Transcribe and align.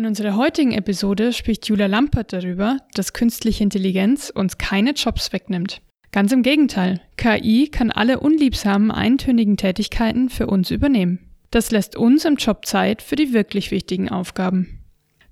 In 0.00 0.06
unserer 0.06 0.34
heutigen 0.34 0.72
Episode 0.72 1.34
spricht 1.34 1.68
Julia 1.68 1.84
Lampert 1.84 2.32
darüber, 2.32 2.78
dass 2.94 3.12
künstliche 3.12 3.62
Intelligenz 3.62 4.32
uns 4.34 4.56
keine 4.56 4.92
Jobs 4.92 5.30
wegnimmt. 5.34 5.82
Ganz 6.10 6.32
im 6.32 6.42
Gegenteil, 6.42 7.02
KI 7.18 7.68
kann 7.68 7.90
alle 7.90 8.20
unliebsamen 8.20 8.90
eintönigen 8.90 9.58
Tätigkeiten 9.58 10.30
für 10.30 10.46
uns 10.46 10.70
übernehmen. 10.70 11.18
Das 11.50 11.70
lässt 11.70 11.96
uns 11.96 12.24
im 12.24 12.36
Job 12.36 12.64
Zeit 12.64 13.02
für 13.02 13.14
die 13.14 13.34
wirklich 13.34 13.72
wichtigen 13.72 14.08
Aufgaben. 14.08 14.80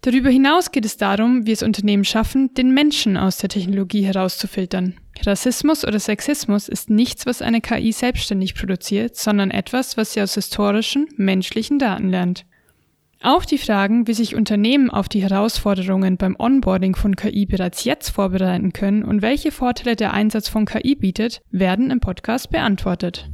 Darüber 0.03 0.29
hinaus 0.29 0.71
geht 0.71 0.85
es 0.85 0.99
darum, 0.99 1.47
wie 1.47 1.53
es 1.53 1.63
Unternehmen 1.63 2.05
schaffen, 2.05 2.53
den 2.53 2.75
Menschen 2.75 3.17
aus 3.17 3.39
der 3.39 3.49
Technologie 3.49 4.03
herauszufiltern. 4.03 4.97
Rassismus 5.25 5.87
oder 5.87 5.99
Sexismus 5.99 6.69
ist 6.69 6.91
nichts, 6.91 7.25
was 7.25 7.41
eine 7.41 7.63
KI 7.63 7.91
selbstständig 7.91 8.55
produziert, 8.55 9.17
sondern 9.17 9.51
etwas, 9.51 9.97
was 9.97 10.13
sie 10.13 10.21
aus 10.21 10.35
historischen, 10.35 11.09
menschlichen 11.17 11.79
Daten 11.79 12.11
lernt. 12.11 12.45
Auch 13.21 13.45
die 13.45 13.59
Fragen, 13.59 14.07
wie 14.07 14.15
sich 14.15 14.37
Unternehmen 14.37 14.91
auf 14.91 15.09
die 15.09 15.23
Herausforderungen 15.23 16.17
beim 16.17 16.37
Onboarding 16.39 16.95
von 16.95 17.17
KI 17.17 17.47
bereits 17.47 17.83
jetzt 17.83 18.11
vorbereiten 18.11 18.73
können 18.73 19.03
und 19.03 19.23
welche 19.23 19.51
Vorteile 19.51 19.97
der 19.97 20.13
Einsatz 20.13 20.49
von 20.49 20.67
KI 20.67 20.95
bietet, 20.95 21.43
werden 21.51 21.91
im 21.91 21.99
Podcast 21.99 22.51
beantwortet. 22.51 23.29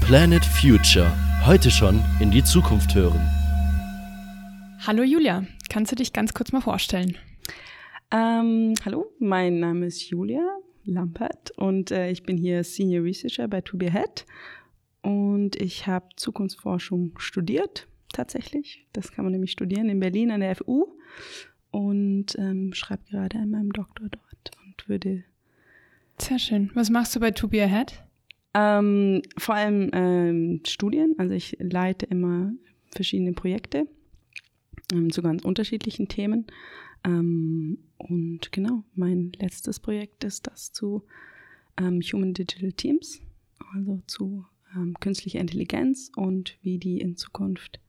Planet 0.00 0.44
Future. 0.44 1.12
Heute 1.44 1.70
schon 1.70 2.02
in 2.18 2.32
die 2.32 2.42
Zukunft 2.42 2.96
hören. 2.96 3.20
Hallo 4.84 5.04
Julia, 5.04 5.44
kannst 5.68 5.92
du 5.92 5.96
dich 5.96 6.12
ganz 6.12 6.34
kurz 6.34 6.50
mal 6.50 6.60
vorstellen? 6.60 7.16
Ähm, 8.10 8.74
hallo, 8.84 9.06
mein 9.20 9.60
Name 9.60 9.86
ist 9.86 10.10
Julia 10.10 10.42
Lampert 10.86 11.50
und 11.56 11.90
äh, 11.90 12.10
ich 12.10 12.22
bin 12.22 12.36
hier 12.36 12.64
Senior 12.64 13.04
Researcher 13.04 13.48
bei 13.48 13.60
To 13.60 13.76
Be 13.76 13.88
Ahead 13.88 14.24
und 15.02 15.56
ich 15.56 15.86
habe 15.86 16.06
Zukunftsforschung 16.16 17.18
studiert, 17.18 17.86
tatsächlich. 18.12 18.86
Das 18.92 19.12
kann 19.12 19.24
man 19.24 19.32
nämlich 19.32 19.52
studieren 19.52 19.88
in 19.88 20.00
Berlin 20.00 20.30
an 20.30 20.40
der 20.40 20.56
FU 20.56 20.86
und 21.70 22.36
ähm, 22.38 22.72
schreibe 22.72 23.04
gerade 23.10 23.38
an 23.38 23.50
meinem 23.50 23.72
Doktor 23.72 24.08
dort 24.08 24.50
und 24.64 24.88
würde. 24.88 25.24
Sehr 26.18 26.38
schön. 26.38 26.70
Was 26.74 26.90
machst 26.90 27.14
du 27.14 27.20
bei 27.20 27.30
To 27.30 27.48
Be 27.48 27.62
Ahead? 27.62 28.02
Ähm, 28.54 29.22
vor 29.36 29.54
allem 29.54 29.90
ähm, 29.92 30.60
Studien. 30.66 31.14
Also 31.18 31.34
ich 31.34 31.56
leite 31.60 32.06
immer 32.06 32.52
verschiedene 32.90 33.32
Projekte 33.32 33.86
ähm, 34.92 35.12
zu 35.12 35.22
ganz 35.22 35.44
unterschiedlichen 35.44 36.08
Themen. 36.08 36.46
Ähm, 37.06 37.78
und 37.98 38.52
genau, 38.52 38.82
mein 38.94 39.32
letztes 39.38 39.80
Projekt 39.80 40.24
ist 40.24 40.46
das 40.48 40.72
zu 40.72 41.04
ähm, 41.78 42.00
Human 42.00 42.34
Digital 42.34 42.72
Teams, 42.72 43.20
also 43.74 44.02
zu 44.06 44.44
ähm, 44.74 44.94
künstlicher 45.00 45.38
Intelligenz 45.38 46.10
und 46.16 46.58
wie 46.62 46.78
die 46.78 47.00
in 47.00 47.16
Zukunft 47.16 47.80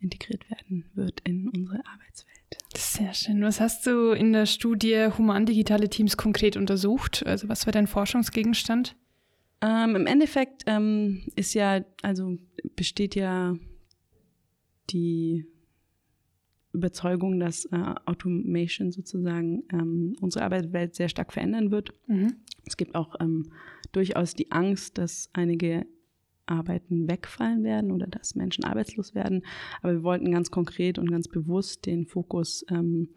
integriert 0.00 0.48
werden 0.50 0.84
wird 0.94 1.20
in 1.24 1.48
unsere 1.48 1.84
Arbeitswelt. 1.86 2.38
Sehr 2.76 3.14
schön. 3.14 3.42
Was 3.42 3.60
hast 3.60 3.86
du 3.86 4.12
in 4.12 4.32
der 4.32 4.46
Studie 4.46 5.08
Human-Digitale 5.16 5.88
Teams 5.88 6.16
konkret 6.16 6.56
untersucht? 6.56 7.24
Also 7.26 7.48
was 7.48 7.66
war 7.66 7.72
dein 7.72 7.86
Forschungsgegenstand? 7.86 8.96
Ähm, 9.60 9.96
Im 9.96 10.06
Endeffekt 10.06 10.64
ähm, 10.66 11.22
ist 11.36 11.54
ja, 11.54 11.84
also 12.02 12.36
besteht 12.76 13.14
ja 13.14 13.56
die 14.90 15.46
Überzeugung, 16.72 17.38
dass 17.38 17.66
äh, 17.66 17.94
Automation 18.06 18.92
sozusagen 18.92 19.64
ähm, 19.72 20.14
unsere 20.20 20.44
Arbeitswelt 20.44 20.94
sehr 20.94 21.08
stark 21.08 21.32
verändern 21.32 21.70
wird. 21.70 21.92
Mhm. 22.06 22.34
Es 22.64 22.76
gibt 22.76 22.94
auch 22.94 23.14
ähm, 23.20 23.50
durchaus 23.92 24.34
die 24.34 24.50
Angst, 24.50 24.98
dass 24.98 25.28
einige 25.32 25.86
Arbeiten 26.46 27.08
wegfallen 27.08 27.62
werden 27.62 27.92
oder 27.92 28.06
dass 28.06 28.34
Menschen 28.34 28.64
arbeitslos 28.64 29.14
werden. 29.14 29.44
Aber 29.82 29.92
wir 29.92 30.02
wollten 30.02 30.32
ganz 30.32 30.50
konkret 30.50 30.98
und 30.98 31.10
ganz 31.10 31.28
bewusst 31.28 31.86
den 31.86 32.06
Fokus 32.06 32.64
ähm, 32.70 33.08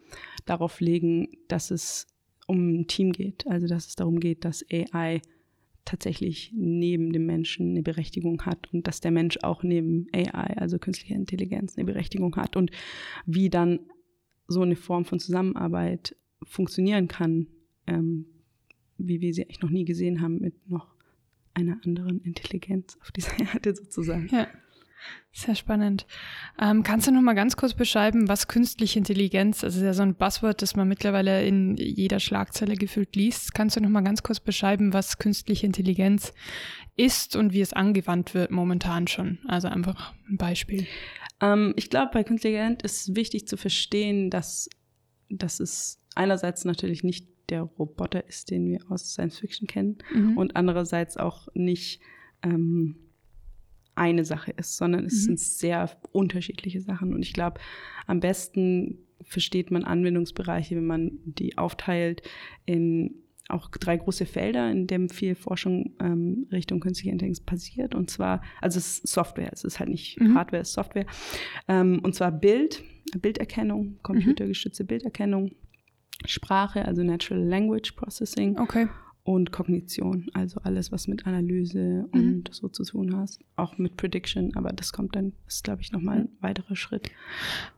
darauf 0.44 0.80
legen, 0.80 1.28
dass 1.48 1.70
es 1.70 2.06
um 2.46 2.80
ein 2.80 2.86
Team 2.86 3.12
geht. 3.12 3.46
Also 3.46 3.66
dass 3.66 3.88
es 3.88 3.96
darum 3.96 4.20
geht, 4.20 4.44
dass 4.44 4.64
AI 4.70 5.20
tatsächlich 5.86 6.52
neben 6.54 7.12
dem 7.12 7.24
Menschen 7.24 7.70
eine 7.70 7.82
Berechtigung 7.82 8.42
hat 8.42 8.72
und 8.74 8.86
dass 8.86 9.00
der 9.00 9.12
Mensch 9.12 9.38
auch 9.42 9.62
neben 9.62 10.08
AI, 10.12 10.58
also 10.58 10.78
künstlicher 10.78 11.14
Intelligenz, 11.14 11.76
eine 11.76 11.86
Berechtigung 11.86 12.36
hat 12.36 12.56
und 12.56 12.70
wie 13.24 13.48
dann 13.48 13.80
so 14.48 14.60
eine 14.60 14.76
Form 14.76 15.04
von 15.04 15.18
Zusammenarbeit 15.18 16.16
funktionieren 16.42 17.08
kann, 17.08 17.46
ähm, 17.86 18.26
wie 18.98 19.20
wir 19.20 19.32
sie 19.32 19.42
eigentlich 19.42 19.62
noch 19.62 19.70
nie 19.70 19.84
gesehen 19.84 20.20
haben 20.20 20.38
mit 20.38 20.68
noch 20.68 20.94
einer 21.54 21.80
anderen 21.84 22.20
Intelligenz 22.20 22.98
auf 23.00 23.12
dieser 23.12 23.38
Erde 23.54 23.74
sozusagen. 23.74 24.28
Ja. 24.30 24.48
Sehr 25.32 25.54
spannend. 25.54 26.06
Ähm, 26.58 26.82
kannst 26.82 27.06
du 27.06 27.12
noch 27.12 27.20
mal 27.20 27.34
ganz 27.34 27.56
kurz 27.56 27.74
beschreiben, 27.74 28.26
was 28.26 28.48
künstliche 28.48 28.98
Intelligenz, 28.98 29.62
also 29.62 29.78
ist 29.78 29.84
ja 29.84 29.92
so 29.92 30.02
ein 30.02 30.14
Buzzword, 30.14 30.62
das 30.62 30.76
man 30.76 30.88
mittlerweile 30.88 31.46
in 31.46 31.76
jeder 31.76 32.20
Schlagzeile 32.20 32.74
gefühlt 32.74 33.14
liest. 33.14 33.52
Kannst 33.52 33.76
du 33.76 33.80
noch 33.80 33.90
mal 33.90 34.00
ganz 34.00 34.22
kurz 34.22 34.40
beschreiben, 34.40 34.94
was 34.94 35.18
künstliche 35.18 35.66
Intelligenz 35.66 36.32
ist 36.96 37.36
und 37.36 37.52
wie 37.52 37.60
es 37.60 37.74
angewandt 37.74 38.32
wird 38.32 38.50
momentan 38.50 39.06
schon? 39.08 39.38
Also 39.46 39.68
einfach 39.68 40.14
ein 40.30 40.38
Beispiel. 40.38 40.86
Ähm, 41.42 41.74
ich 41.76 41.90
glaube, 41.90 42.12
bei 42.14 42.24
künstlicher 42.24 42.66
Intelligenz 42.66 42.82
ist 43.06 43.16
wichtig 43.16 43.46
zu 43.46 43.58
verstehen, 43.58 44.30
dass, 44.30 44.70
dass 45.28 45.60
es 45.60 46.00
einerseits 46.14 46.64
natürlich 46.64 47.04
nicht 47.04 47.28
der 47.50 47.62
Roboter 47.62 48.26
ist, 48.26 48.50
den 48.50 48.70
wir 48.70 48.80
aus 48.88 49.12
Science 49.12 49.38
Fiction 49.38 49.68
kennen 49.68 49.98
mhm. 50.12 50.38
und 50.38 50.56
andererseits 50.56 51.16
auch 51.18 51.48
nicht 51.54 52.00
ähm, 52.42 52.96
eine 53.96 54.24
Sache 54.24 54.52
ist, 54.52 54.76
sondern 54.76 55.04
es 55.06 55.14
mhm. 55.14 55.36
sind 55.36 55.40
sehr 55.40 55.90
unterschiedliche 56.12 56.80
Sachen. 56.80 57.14
Und 57.14 57.22
ich 57.22 57.32
glaube, 57.32 57.60
am 58.06 58.20
besten 58.20 58.98
versteht 59.22 59.70
man 59.70 59.84
Anwendungsbereiche, 59.84 60.76
wenn 60.76 60.86
man 60.86 61.18
die 61.24 61.58
aufteilt 61.58 62.22
in 62.64 63.14
auch 63.48 63.68
drei 63.68 63.96
große 63.96 64.26
Felder, 64.26 64.70
in 64.70 64.88
denen 64.88 65.08
viel 65.08 65.36
Forschung 65.36 65.94
ähm, 66.00 66.48
Richtung 66.50 66.80
künstliche 66.80 67.10
Intelligenz 67.10 67.40
passiert. 67.40 67.94
Und 67.94 68.10
zwar, 68.10 68.42
also 68.60 68.78
es 68.78 68.98
ist 68.98 69.08
Software, 69.08 69.50
es 69.52 69.62
ist 69.64 69.78
halt 69.78 69.88
nicht 69.88 70.20
mhm. 70.20 70.34
Hardware, 70.34 70.62
es 70.62 70.68
ist 70.68 70.74
Software. 70.74 71.06
Ähm, 71.68 72.00
und 72.02 72.14
zwar 72.14 72.32
Bild, 72.32 72.82
Bilderkennung, 73.16 73.98
computergestützte 74.02 74.82
mhm. 74.82 74.88
Bilderkennung, 74.88 75.52
Sprache, 76.24 76.84
also 76.84 77.04
Natural 77.04 77.42
Language 77.42 77.92
Processing. 77.92 78.58
Okay 78.58 78.88
und 79.26 79.50
Kognition, 79.50 80.28
also 80.34 80.60
alles, 80.62 80.92
was 80.92 81.08
mit 81.08 81.26
Analyse 81.26 82.08
mhm. 82.12 82.20
und 82.20 82.54
so 82.54 82.68
zu 82.68 82.84
tun 82.84 83.16
hat, 83.16 83.30
auch 83.56 83.76
mit 83.76 83.96
Prediction, 83.96 84.54
aber 84.54 84.72
das 84.72 84.92
kommt 84.92 85.16
dann, 85.16 85.32
ist 85.48 85.64
glaube 85.64 85.82
ich 85.82 85.90
nochmal 85.90 86.20
ein 86.20 86.28
weiterer 86.40 86.76
Schritt. 86.76 87.10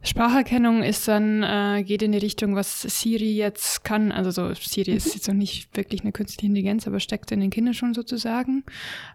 Spracherkennung 0.02 0.82
ist 0.82 1.08
dann, 1.08 1.42
äh, 1.42 1.82
geht 1.84 2.02
in 2.02 2.12
die 2.12 2.18
Richtung, 2.18 2.54
was 2.54 2.82
Siri 2.82 3.34
jetzt 3.34 3.82
kann, 3.82 4.12
also 4.12 4.30
so, 4.30 4.52
Siri 4.52 4.92
ist 4.92 5.14
jetzt 5.14 5.26
noch 5.26 5.34
nicht 5.34 5.74
wirklich 5.74 6.02
eine 6.02 6.12
künstliche 6.12 6.48
Intelligenz, 6.48 6.86
aber 6.86 7.00
steckt 7.00 7.32
in 7.32 7.40
den 7.40 7.48
Kindern 7.48 7.72
schon 7.72 7.94
sozusagen. 7.94 8.64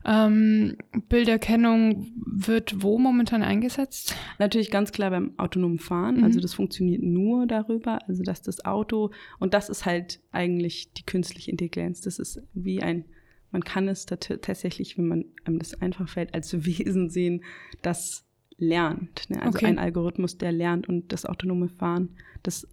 Ähm, 0.03 0.77
Bilderkennung 1.09 2.07
wird 2.15 2.81
wo 2.81 2.97
momentan 2.97 3.44
eingesetzt? 3.44 4.15
Natürlich 4.39 4.71
ganz 4.71 4.91
klar 4.91 5.11
beim 5.11 5.38
autonomen 5.38 5.77
Fahren, 5.77 6.17
mhm. 6.17 6.23
also 6.23 6.39
das 6.39 6.55
funktioniert 6.55 7.03
nur 7.03 7.45
darüber, 7.45 8.00
also 8.07 8.23
dass 8.23 8.41
das 8.41 8.65
Auto, 8.65 9.11
und 9.38 9.53
das 9.53 9.69
ist 9.69 9.85
halt 9.85 10.19
eigentlich 10.31 10.91
die 10.94 11.03
künstliche 11.03 11.51
Intelligenz, 11.51 12.01
das 12.01 12.17
ist 12.17 12.22
wie 12.53 12.81
ein, 12.81 13.06
man 13.51 13.63
kann 13.63 13.88
es 13.88 14.06
tatsächlich, 14.06 14.97
wenn 14.97 15.07
man 15.07 15.25
einem 15.45 15.59
das 15.59 15.79
einfach 15.81 16.09
fällt, 16.09 16.34
als 16.34 16.53
Wesen 16.66 17.09
sehen, 17.09 17.44
das 17.81 18.25
lernt. 18.57 19.29
Ne? 19.29 19.41
Also 19.41 19.57
okay. 19.57 19.67
ein 19.67 19.79
Algorithmus, 19.79 20.38
der 20.38 20.51
lernt 20.51 20.88
und 20.88 21.12
das 21.12 21.25
autonome 21.25 21.69
Fahren, 21.69 22.09
das, 22.44 22.67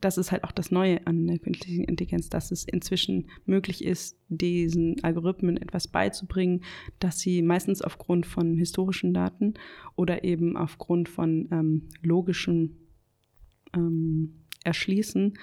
das 0.00 0.18
ist 0.18 0.30
halt 0.32 0.44
auch 0.44 0.52
das 0.52 0.70
Neue 0.70 1.06
an 1.06 1.26
der 1.26 1.38
künstlichen 1.38 1.84
Intelligenz, 1.84 2.28
dass 2.28 2.50
es 2.50 2.64
inzwischen 2.64 3.28
möglich 3.46 3.84
ist, 3.84 4.18
diesen 4.28 5.02
Algorithmen 5.02 5.56
etwas 5.56 5.88
beizubringen, 5.88 6.62
dass 6.98 7.18
sie 7.20 7.42
meistens 7.42 7.82
aufgrund 7.82 8.26
von 8.26 8.56
historischen 8.56 9.14
Daten 9.14 9.54
oder 9.96 10.24
eben 10.24 10.56
aufgrund 10.56 11.08
von 11.08 11.48
ähm, 11.50 11.88
logischen 12.02 12.76
ähm, 13.74 14.34
Erschließen 14.64 15.38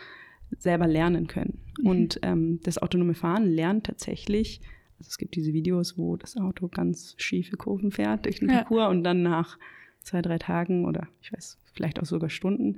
selber 0.57 0.87
lernen 0.87 1.27
können. 1.27 1.59
Mhm. 1.79 1.87
Und 1.87 2.19
ähm, 2.23 2.59
das 2.63 2.77
autonome 2.77 3.13
Fahren 3.13 3.45
lernt 3.45 3.85
tatsächlich, 3.85 4.61
also 4.99 5.09
es 5.09 5.17
gibt 5.17 5.35
diese 5.35 5.53
Videos, 5.53 5.97
wo 5.97 6.17
das 6.17 6.37
Auto 6.37 6.67
ganz 6.67 7.15
schiefe 7.17 7.57
Kurven 7.57 7.91
fährt 7.91 8.25
durch 8.25 8.39
den 8.39 8.49
ja. 8.49 8.57
Parcours 8.57 8.89
und 8.89 9.03
dann 9.03 9.23
nach 9.23 9.57
zwei, 10.01 10.21
drei 10.21 10.37
Tagen 10.37 10.85
oder 10.85 11.07
ich 11.21 11.31
weiß, 11.31 11.59
vielleicht 11.73 11.99
auch 11.99 12.05
sogar 12.05 12.29
Stunden, 12.29 12.77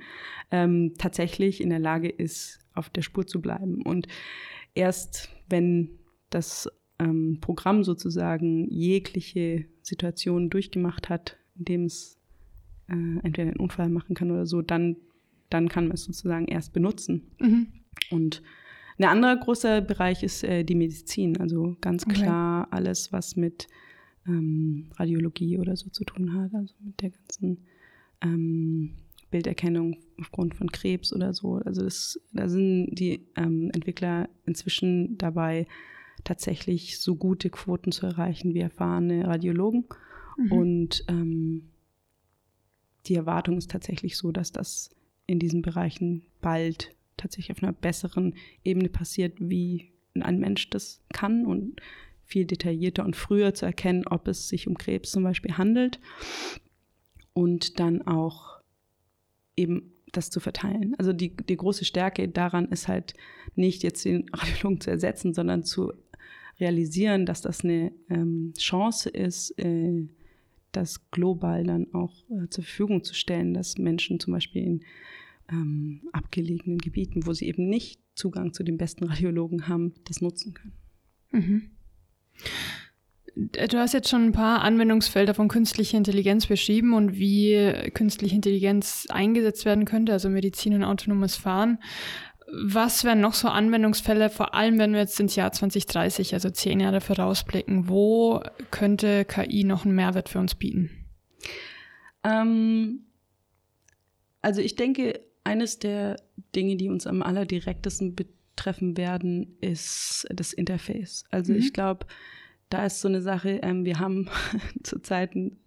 ähm, 0.51 0.93
tatsächlich 0.97 1.61
in 1.61 1.69
der 1.69 1.79
Lage 1.79 2.09
ist, 2.09 2.59
auf 2.73 2.89
der 2.89 3.01
Spur 3.01 3.27
zu 3.27 3.41
bleiben. 3.41 3.81
Und 3.83 4.07
erst 4.73 5.29
wenn 5.47 5.99
das 6.29 6.69
ähm, 6.99 7.37
Programm 7.41 7.83
sozusagen 7.83 8.67
jegliche 8.69 9.65
Situation 9.81 10.49
durchgemacht 10.49 11.09
hat, 11.09 11.37
in 11.57 11.65
dem 11.65 11.83
es 11.85 12.19
äh, 12.87 12.93
entweder 12.93 13.49
einen 13.49 13.59
Unfall 13.59 13.89
machen 13.89 14.15
kann 14.15 14.31
oder 14.31 14.45
so, 14.45 14.61
dann 14.61 14.97
dann 15.49 15.69
kann 15.69 15.87
man 15.87 15.95
es 15.95 16.03
sozusagen 16.03 16.45
erst 16.47 16.73
benutzen. 16.73 17.31
Mhm. 17.39 17.67
Und 18.11 18.41
Ein 18.97 19.05
anderer 19.05 19.37
großer 19.37 19.79
Bereich 19.81 20.23
ist 20.23 20.43
äh, 20.43 20.63
die 20.65 20.75
Medizin, 20.75 21.37
also 21.39 21.77
ganz 21.79 22.03
Okay. 22.03 22.21
klar 22.21 22.67
alles, 22.71 23.13
was 23.13 23.37
mit 23.37 23.67
ähm, 24.27 24.89
Radiologie 24.97 25.57
oder 25.57 25.75
so 25.77 25.89
zu 25.89 26.03
tun 26.03 26.33
hat, 26.33 26.53
also 26.53 26.75
mit 26.83 27.01
der 27.01 27.11
ganzen 27.11 27.65
ähm, 28.21 28.95
Bilderkennung 29.31 29.97
aufgrund 30.19 30.53
von 30.53 30.69
Krebs 30.69 31.13
oder 31.13 31.33
so. 31.33 31.55
Also 31.55 31.83
das, 31.83 32.19
da 32.33 32.49
sind 32.49 32.93
die 32.95 33.25
ähm, 33.37 33.71
Entwickler 33.73 34.27
inzwischen 34.45 35.17
dabei, 35.17 35.65
tatsächlich 36.25 36.99
so 36.99 37.15
gute 37.15 37.49
Quoten 37.49 37.93
zu 37.93 38.05
erreichen 38.05 38.53
wie 38.53 38.59
erfahrene 38.59 39.25
Radiologen. 39.25 39.85
Mhm. 40.37 40.51
Und 40.51 41.05
ähm, 41.07 41.69
die 43.05 43.15
Erwartung 43.15 43.57
ist 43.57 43.71
tatsächlich 43.71 44.17
so, 44.17 44.33
dass 44.33 44.51
das 44.51 44.89
in 45.29 45.39
diesen 45.39 45.61
Bereichen 45.61 46.23
bald 46.41 46.95
tatsächlich 47.17 47.51
auf 47.55 47.63
einer 47.63 47.73
besseren 47.73 48.35
Ebene 48.63 48.89
passiert, 48.89 49.33
wie 49.39 49.91
ein 50.19 50.39
Mensch 50.39 50.69
das 50.69 51.01
kann 51.13 51.45
und 51.45 51.81
viel 52.25 52.45
detaillierter 52.45 53.05
und 53.05 53.15
früher 53.15 53.53
zu 53.53 53.65
erkennen, 53.65 54.05
ob 54.07 54.27
es 54.27 54.49
sich 54.49 54.67
um 54.67 54.77
Krebs 54.77 55.11
zum 55.11 55.23
Beispiel 55.23 55.57
handelt 55.57 55.99
und 57.33 57.79
dann 57.79 58.01
auch 58.01 58.59
eben 59.55 59.93
das 60.11 60.31
zu 60.31 60.39
verteilen. 60.39 60.95
Also 60.97 61.13
die, 61.13 61.35
die 61.35 61.57
große 61.57 61.85
Stärke 61.85 62.27
daran 62.27 62.69
ist 62.69 62.87
halt 62.87 63.13
nicht 63.55 63.83
jetzt 63.83 64.05
den 64.05 64.29
Radiologen 64.33 64.81
zu 64.81 64.89
ersetzen, 64.89 65.33
sondern 65.33 65.63
zu 65.63 65.93
realisieren, 66.59 67.25
dass 67.25 67.41
das 67.41 67.63
eine 67.63 67.91
ähm, 68.09 68.53
Chance 68.57 69.09
ist, 69.09 69.51
äh, 69.59 70.07
das 70.71 71.09
global 71.11 71.63
dann 71.63 71.93
auch 71.93 72.25
äh, 72.29 72.49
zur 72.49 72.63
Verfügung 72.63 73.03
zu 73.03 73.13
stellen, 73.13 73.53
dass 73.53 73.77
Menschen 73.77 74.19
zum 74.19 74.33
Beispiel 74.33 74.63
in 74.63 74.83
ähm, 75.51 76.01
abgelegenen 76.11 76.77
Gebieten, 76.77 77.25
wo 77.25 77.33
sie 77.33 77.47
eben 77.47 77.67
nicht 77.67 77.99
Zugang 78.15 78.53
zu 78.53 78.63
den 78.63 78.77
besten 78.77 79.05
Radiologen 79.05 79.67
haben, 79.67 79.93
das 80.05 80.21
nutzen 80.21 80.53
können. 80.53 80.73
Mhm. 81.31 81.69
Du 83.35 83.77
hast 83.77 83.93
jetzt 83.93 84.09
schon 84.09 84.25
ein 84.25 84.31
paar 84.31 84.61
Anwendungsfelder 84.63 85.33
von 85.33 85.47
künstlicher 85.47 85.97
Intelligenz 85.97 86.47
beschrieben 86.47 86.93
und 86.93 87.17
wie 87.17 87.71
künstliche 87.93 88.35
Intelligenz 88.35 89.07
eingesetzt 89.09 89.65
werden 89.65 89.85
könnte, 89.85 90.11
also 90.11 90.29
Medizin 90.29 90.73
und 90.73 90.83
autonomes 90.83 91.37
Fahren. 91.37 91.79
Was 92.51 93.03
wären 93.03 93.21
noch 93.21 93.33
so 93.33 93.47
Anwendungsfälle, 93.47 94.29
vor 94.29 94.53
allem 94.55 94.79
wenn 94.79 94.93
wir 94.93 94.99
jetzt 94.99 95.19
ins 95.19 95.35
Jahr 95.35 95.51
2030, 95.51 96.33
also 96.33 96.49
zehn 96.49 96.79
Jahre 96.79 97.01
vorausblicken? 97.01 97.87
Wo 97.89 98.41
könnte 98.71 99.25
KI 99.25 99.63
noch 99.63 99.85
einen 99.85 99.95
Mehrwert 99.95 100.29
für 100.29 100.39
uns 100.39 100.55
bieten? 100.55 100.89
Ähm, 102.23 103.05
also 104.41 104.61
ich 104.61 104.75
denke, 104.75 105.19
eines 105.43 105.79
der 105.79 106.17
Dinge, 106.55 106.75
die 106.75 106.89
uns 106.89 107.07
am 107.07 107.21
allerdirektesten 107.21 108.15
betreffen 108.15 108.97
werden, 108.97 109.57
ist 109.61 110.27
das 110.33 110.53
Interface. 110.53 111.25
Also 111.31 111.53
Mhm. 111.53 111.59
ich 111.59 111.73
glaube, 111.73 112.05
da 112.69 112.85
ist 112.85 113.01
so 113.01 113.07
eine 113.07 113.21
Sache, 113.21 113.59
ähm, 113.63 113.85
wir 113.85 113.99
haben 113.99 114.29
zurzeit 114.83 115.35
ein 115.35 115.57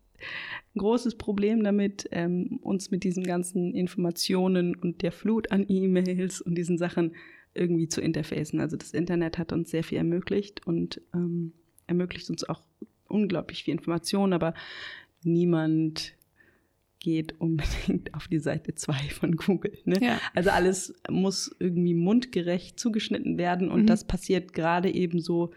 großes 0.77 1.17
Problem 1.17 1.63
damit, 1.63 2.09
ähm, 2.13 2.59
uns 2.63 2.91
mit 2.91 3.05
diesen 3.05 3.25
ganzen 3.25 3.75
Informationen 3.75 4.75
und 4.77 5.03
der 5.03 5.13
Flut 5.13 5.51
an 5.53 5.65
E-Mails 5.69 6.41
und 6.41 6.57
diesen 6.57 6.79
Sachen 6.79 7.15
irgendwie 7.55 7.89
zu 7.89 8.01
interfacen. 8.01 8.61
Also 8.61 8.77
das 8.77 8.93
Internet 8.93 9.39
hat 9.39 9.53
uns 9.53 9.71
sehr 9.71 9.85
viel 9.85 9.99
ermöglicht 9.99 10.67
und 10.67 11.01
ähm, 11.15 11.53
ermöglicht 11.87 12.31
uns 12.31 12.45
auch 12.45 12.63
unglaublich 13.09 13.65
viel 13.65 13.73
Information, 13.73 14.33
aber 14.33 14.55
niemand 15.23 16.15
geht 16.99 17.39
unbedingt 17.41 18.15
auf 18.15 18.29
die 18.29 18.39
Seite 18.39 18.75
2 18.75 18.95
von 19.11 19.37
Google. 19.37 19.77
Ne? 19.85 19.99
Ja. 20.01 20.21
Also 20.35 20.51
alles 20.51 20.95
muss 21.11 21.55
irgendwie 21.59 21.95
mundgerecht 21.95 22.79
zugeschnitten 22.79 23.39
werden 23.39 23.71
und 23.71 23.83
Mhm. 23.83 23.87
das 23.87 24.07
passiert 24.07 24.53
gerade 24.55 24.91
eben 24.93 25.21
so 25.21 25.51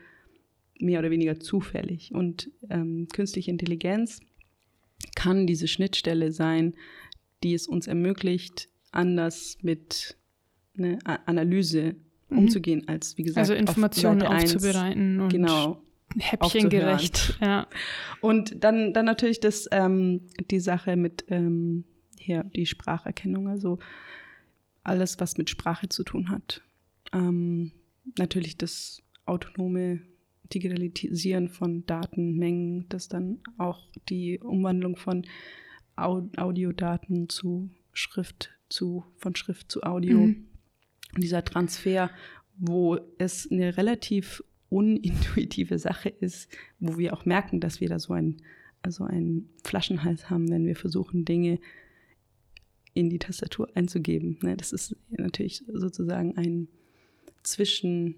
mehr 0.79 0.99
oder 0.99 1.11
weniger 1.11 1.39
zufällig. 1.39 2.13
Und 2.13 2.51
ähm, 2.69 3.07
künstliche 3.13 3.51
Intelligenz 3.51 4.19
kann 5.15 5.47
diese 5.47 5.67
Schnittstelle 5.67 6.31
sein, 6.31 6.73
die 7.43 7.53
es 7.53 7.67
uns 7.67 7.87
ermöglicht, 7.87 8.69
anders 8.91 9.57
mit 9.61 10.17
ne, 10.73 10.99
A- 11.03 11.19
Analyse 11.25 11.95
Mhm. 12.29 12.37
umzugehen, 12.39 12.87
als 12.87 13.17
wie 13.17 13.23
gesagt. 13.23 13.37
Also 13.39 13.53
auf 13.53 13.59
Informationen 13.59 14.23
eins. 14.23 14.55
aufzubereiten 14.55 15.19
und 15.19 15.29
Genau. 15.29 15.79
häppchengerecht. 16.17 17.37
Ja. 17.41 17.67
Und 18.21 18.63
dann, 18.63 18.93
dann 18.93 19.05
natürlich 19.05 19.39
das, 19.39 19.67
ähm, 19.71 20.21
die 20.49 20.59
Sache 20.59 20.95
mit 20.95 21.25
ähm, 21.29 21.83
hier, 22.17 22.43
die 22.55 22.65
Spracherkennung, 22.65 23.47
also 23.47 23.77
alles, 24.83 25.19
was 25.19 25.37
mit 25.37 25.49
Sprache 25.51 25.87
zu 25.89 26.03
tun 26.03 26.29
hat. 26.29 26.61
Ähm, 27.13 27.71
natürlich 28.17 28.57
das 28.57 29.03
autonome 29.25 30.01
Digitalisieren 30.53 31.49
von 31.49 31.85
Datenmengen, 31.85 32.87
das 32.89 33.07
dann 33.07 33.39
auch 33.57 33.87
die 34.09 34.39
Umwandlung 34.39 34.95
von 34.95 35.25
Au 35.95 36.29
Audiodaten 36.37 37.29
zu 37.29 37.69
Schrift 37.93 38.51
zu, 38.69 39.05
von 39.17 39.35
Schrift 39.35 39.71
zu 39.71 39.83
Audio. 39.83 40.19
Mhm. 40.19 40.45
Dieser 41.17 41.43
Transfer, 41.43 42.09
wo 42.57 42.97
es 43.17 43.49
eine 43.49 43.77
relativ 43.77 44.43
unintuitive 44.69 45.79
Sache 45.79 46.09
ist, 46.09 46.49
wo 46.79 46.97
wir 46.97 47.13
auch 47.13 47.25
merken, 47.25 47.59
dass 47.59 47.79
wir 47.79 47.87
da 47.87 47.99
so 47.99 48.13
ein 48.13 48.41
also 48.85 49.03
einen 49.03 49.49
Flaschenhals 49.63 50.29
haben, 50.29 50.49
wenn 50.49 50.65
wir 50.65 50.75
versuchen, 50.75 51.25
Dinge 51.25 51.59
in 52.93 53.09
die 53.09 53.19
Tastatur 53.19 53.69
einzugeben. 53.75 54.37
Ne, 54.41 54.55
das 54.55 54.71
ist 54.71 54.95
natürlich 55.09 55.63
sozusagen 55.67 56.37
ein 56.37 56.67
Zwischen, 57.43 58.15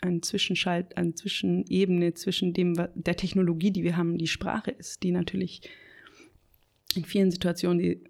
ein 0.00 0.22
Zwischenschalt, 0.22 0.96
eine 0.96 1.14
Zwischenebene 1.14 2.14
zwischen 2.14 2.52
dem, 2.52 2.74
der 2.94 3.16
Technologie, 3.16 3.70
die 3.70 3.82
wir 3.82 3.96
haben, 3.96 4.18
die 4.18 4.26
Sprache 4.26 4.70
ist, 4.70 5.02
die 5.02 5.10
natürlich 5.10 5.62
in 6.94 7.04
vielen 7.04 7.30
Situationen 7.30 7.78
die, 7.78 8.04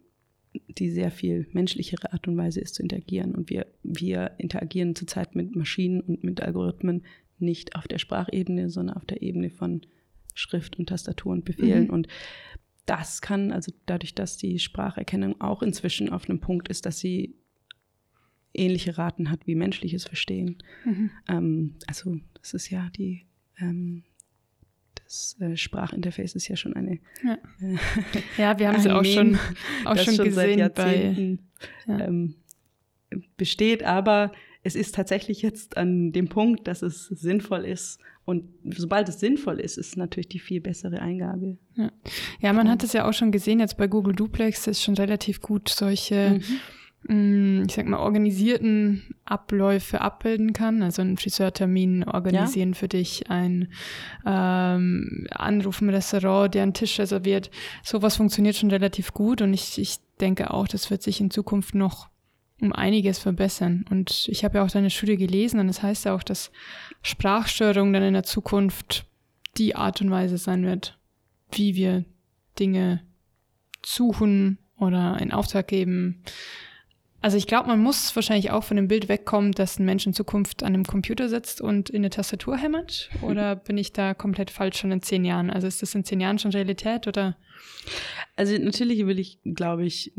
die 0.69 0.90
sehr 0.90 1.11
viel 1.11 1.46
menschlichere 1.52 2.12
Art 2.12 2.26
und 2.29 2.37
Weise 2.37 2.61
ist 2.61 2.75
zu 2.75 2.82
interagieren. 2.82 3.35
Und 3.35 3.50
wir, 3.50 3.67
wir 3.82 4.32
interagieren 4.38 4.94
zurzeit 4.94 5.35
mit 5.35 5.55
Maschinen 5.55 6.00
und 6.00 6.25
mit 6.25 6.40
Algorithmen 6.40 7.05
nicht 7.38 7.76
auf 7.76 7.87
der 7.87 7.99
Sprachebene, 7.99 8.70
sondern 8.70 8.96
auf 8.96 9.05
der 9.05 9.23
Ebene 9.23 9.50
von 9.50 9.82
Schrift 10.35 10.79
und 10.79 10.88
Tastatur 10.88 11.32
und 11.32 11.44
Befehlen. 11.44 11.85
Mhm. 11.85 11.90
Und 11.90 12.08
das 12.87 13.20
kann, 13.20 13.52
also 13.52 13.73
dadurch, 13.87 14.14
dass 14.14 14.37
die 14.37 14.58
Spracherkennung 14.58 15.40
auch 15.40 15.62
inzwischen 15.62 16.11
auf 16.11 16.29
einem 16.29 16.40
Punkt 16.40 16.69
ist, 16.69 16.87
dass 16.87 16.99
sie 16.99 17.35
ähnliche 18.54 18.98
Raten 18.98 19.30
hat 19.30 19.46
wie 19.46 19.54
menschliches 19.54 20.04
Verstehen. 20.04 20.56
Mhm. 20.84 21.10
Ähm, 21.28 21.74
also 21.86 22.16
das 22.40 22.54
ist 22.54 22.70
ja 22.70 22.88
die, 22.96 23.26
ähm, 23.58 24.02
das 25.04 25.36
äh, 25.40 25.56
Sprachinterface 25.56 26.34
ist 26.34 26.48
ja 26.48 26.56
schon 26.56 26.74
eine 26.74 26.99
Ja. 27.25 27.38
äh, 27.61 27.76
ja, 28.38 28.58
wir 28.58 28.68
haben 28.68 28.80
sie 28.80 28.90
auch 28.90 29.04
schon, 29.04 29.38
auch 29.84 29.96
schon 29.96 30.14
schon 30.14 30.30
seit 30.32 30.49
gesehen 30.56 30.70
bei. 30.75 30.96
Jahrzehnten 30.96 31.49
Ja. 31.87 32.00
ähm, 32.00 32.34
besteht, 33.37 33.82
aber 33.84 34.32
es 34.62 34.75
ist 34.76 34.94
tatsächlich 34.94 35.40
jetzt 35.40 35.76
an 35.78 36.12
dem 36.12 36.28
Punkt, 36.28 36.66
dass 36.68 36.82
es 36.82 37.06
sinnvoll 37.06 37.64
ist. 37.64 38.00
Und 38.26 38.44
sobald 38.76 39.08
es 39.08 39.18
sinnvoll 39.18 39.61
ist, 39.61 39.78
ist 39.78 39.87
es 39.90 39.96
natürlich 39.96 40.28
die 40.28 40.40
viel 40.40 40.61
bessere 40.61 41.00
Eingabe. 41.00 41.56
Ja, 42.40 42.52
man 42.52 42.68
hat 42.68 42.84
es 42.84 42.92
ja 42.92 43.08
auch 43.08 43.14
schon 43.14 43.32
gesehen, 43.32 43.61
jetzt 43.61 43.78
bei 43.78 43.87
Google 43.87 44.14
Duplex 44.14 44.66
ist 44.66 44.82
schon 44.82 44.94
relativ 44.94 45.40
gut 45.40 45.70
solche, 45.70 46.40
Mhm. 46.40 46.42
Mh, 47.08 47.64
ich 47.66 47.74
sag 47.74 47.86
mal, 47.86 47.98
organisierten 47.98 49.14
Abläufe 49.24 50.00
abbilden 50.00 50.52
kann. 50.52 50.82
Also 50.82 51.02
einen 51.02 51.16
Friseurtermin 51.16 52.04
organisieren 52.04 52.74
für 52.74 52.88
dich, 52.88 53.30
ein 53.30 53.68
ähm, 54.26 55.26
Anruf 55.30 55.80
im 55.80 55.88
Restaurant, 55.88 56.54
der 56.54 56.62
einen 56.62 56.74
Tisch 56.74 56.98
reserviert. 56.98 57.50
Sowas 57.82 58.16
funktioniert 58.16 58.56
schon 58.56 58.70
relativ 58.70 59.12
gut 59.12 59.42
und 59.42 59.52
ich, 59.54 59.78
ich 59.78 59.96
denke 60.20 60.52
auch, 60.52 60.68
das 60.68 60.90
wird 60.90 61.02
sich 61.02 61.20
in 61.20 61.30
Zukunft 61.30 61.74
noch 61.74 62.08
um 62.60 62.72
einiges 62.72 63.18
verbessern. 63.18 63.84
Und 63.90 64.28
ich 64.28 64.44
habe 64.44 64.58
ja 64.58 64.64
auch 64.64 64.70
deine 64.70 64.90
Studie 64.90 65.16
gelesen 65.16 65.60
und 65.60 65.68
das 65.68 65.82
heißt 65.82 66.06
ja 66.06 66.14
auch, 66.14 66.22
dass 66.22 66.50
Sprachstörung 67.02 67.92
dann 67.92 68.02
in 68.02 68.14
der 68.14 68.24
Zukunft 68.24 69.06
die 69.56 69.76
Art 69.76 70.00
und 70.00 70.10
Weise 70.10 70.38
sein 70.38 70.64
wird, 70.64 70.98
wie 71.52 71.74
wir 71.74 72.04
Dinge 72.58 73.02
suchen 73.84 74.58
oder 74.76 75.18
in 75.20 75.32
Auftrag 75.32 75.68
geben. 75.68 76.22
Also 77.20 77.37
ich 77.37 77.48
glaube, 77.48 77.66
man 77.66 77.80
muss 77.80 78.14
wahrscheinlich 78.14 78.52
auch 78.52 78.62
von 78.62 78.76
dem 78.76 78.87
Bild 78.87 79.08
wegkommen, 79.08 79.50
dass 79.52 79.78
ein 79.78 79.84
Mensch 79.84 80.06
in 80.06 80.12
Zukunft 80.12 80.62
an 80.62 80.75
einem 80.75 80.84
Computer 80.84 81.28
sitzt 81.28 81.60
und 81.60 81.90
in 81.90 81.96
eine 81.96 82.10
Tastatur 82.10 82.56
hämmert. 82.56 83.10
Oder 83.22 83.56
bin 83.56 83.76
ich 83.76 83.92
da 83.92 84.14
komplett 84.14 84.50
falsch 84.50 84.78
schon 84.78 84.92
in 84.92 85.02
zehn 85.02 85.25
Jahren? 85.25 85.50
Also 85.50 85.66
ist 85.66 85.82
das 85.82 85.94
in 85.94 86.04
zehn 86.04 86.20
Jahren 86.20 86.38
schon 86.38 86.52
Realität 86.52 87.08
oder? 87.08 87.37
Also 88.37 88.56
natürlich 88.56 89.04
will 89.06 89.18
ich, 89.18 89.40
glaube 89.42 89.84
ich, 89.84 90.12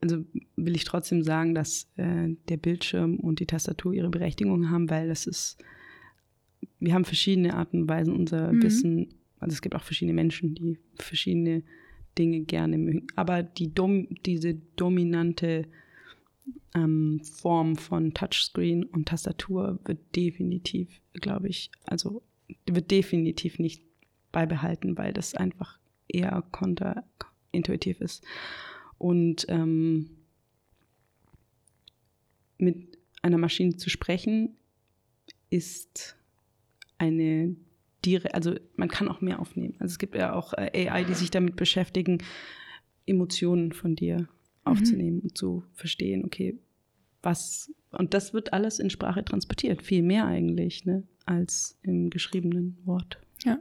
also 0.00 0.24
will 0.56 0.74
ich 0.74 0.84
trotzdem 0.84 1.22
sagen, 1.22 1.54
dass 1.54 1.88
äh, 1.96 2.34
der 2.48 2.56
Bildschirm 2.56 3.16
und 3.20 3.38
die 3.38 3.46
Tastatur 3.46 3.92
ihre 3.92 4.10
Berechtigung 4.10 4.70
haben, 4.70 4.90
weil 4.90 5.06
das 5.06 5.26
ist, 5.26 5.58
wir 6.80 6.94
haben 6.94 7.04
verschiedene 7.04 7.54
Arten 7.54 7.82
und 7.82 7.88
Weisen 7.88 8.14
unser 8.14 8.52
Mhm. 8.52 8.62
Wissen, 8.62 9.14
also 9.38 9.54
es 9.54 9.62
gibt 9.62 9.76
auch 9.76 9.84
verschiedene 9.84 10.14
Menschen, 10.14 10.54
die 10.54 10.78
verschiedene 10.96 11.62
Dinge 12.18 12.40
gerne 12.40 12.76
mögen. 12.76 13.06
Aber 13.14 13.42
die 13.44 13.72
dom 13.72 14.08
diese 14.26 14.54
dominante 14.76 15.66
ähm, 16.74 17.20
Form 17.24 17.76
von 17.76 18.14
Touchscreen 18.14 18.84
und 18.84 19.08
Tastatur 19.08 19.78
wird 19.84 20.14
definitiv, 20.14 21.00
glaube 21.14 21.48
ich, 21.48 21.70
wird 22.66 22.90
definitiv 22.90 23.58
nicht 23.58 23.82
beibehalten, 24.32 24.96
weil 24.96 25.12
das 25.12 25.34
einfach 25.34 25.78
eher 26.08 26.42
konterintuitiv 26.52 28.00
ist. 28.00 28.24
Und 28.98 29.46
ähm, 29.48 30.10
mit 32.58 32.98
einer 33.22 33.38
Maschine 33.38 33.76
zu 33.76 33.90
sprechen 33.90 34.56
ist 35.48 36.16
eine 36.98 37.56
also 38.32 38.54
man 38.76 38.88
kann 38.88 39.08
auch 39.08 39.20
mehr 39.20 39.40
aufnehmen. 39.40 39.74
Also 39.78 39.92
es 39.92 39.98
gibt 39.98 40.14
ja 40.14 40.32
auch 40.32 40.54
äh, 40.54 40.88
AI, 40.88 41.04
die 41.04 41.12
sich 41.12 41.30
damit 41.30 41.56
beschäftigen, 41.56 42.22
Emotionen 43.04 43.72
von 43.72 43.94
dir 43.94 44.26
aufzunehmen 44.64 45.18
mhm. 45.18 45.22
und 45.22 45.38
zu 45.38 45.64
verstehen, 45.72 46.24
okay, 46.24 46.58
was 47.22 47.72
und 47.92 48.14
das 48.14 48.32
wird 48.32 48.52
alles 48.52 48.78
in 48.78 48.90
Sprache 48.90 49.24
transportiert, 49.24 49.82
viel 49.82 50.02
mehr 50.02 50.26
eigentlich, 50.26 50.84
ne, 50.84 51.02
als 51.26 51.78
im 51.82 52.10
geschriebenen 52.10 52.78
Wort. 52.84 53.18
Ja. 53.44 53.58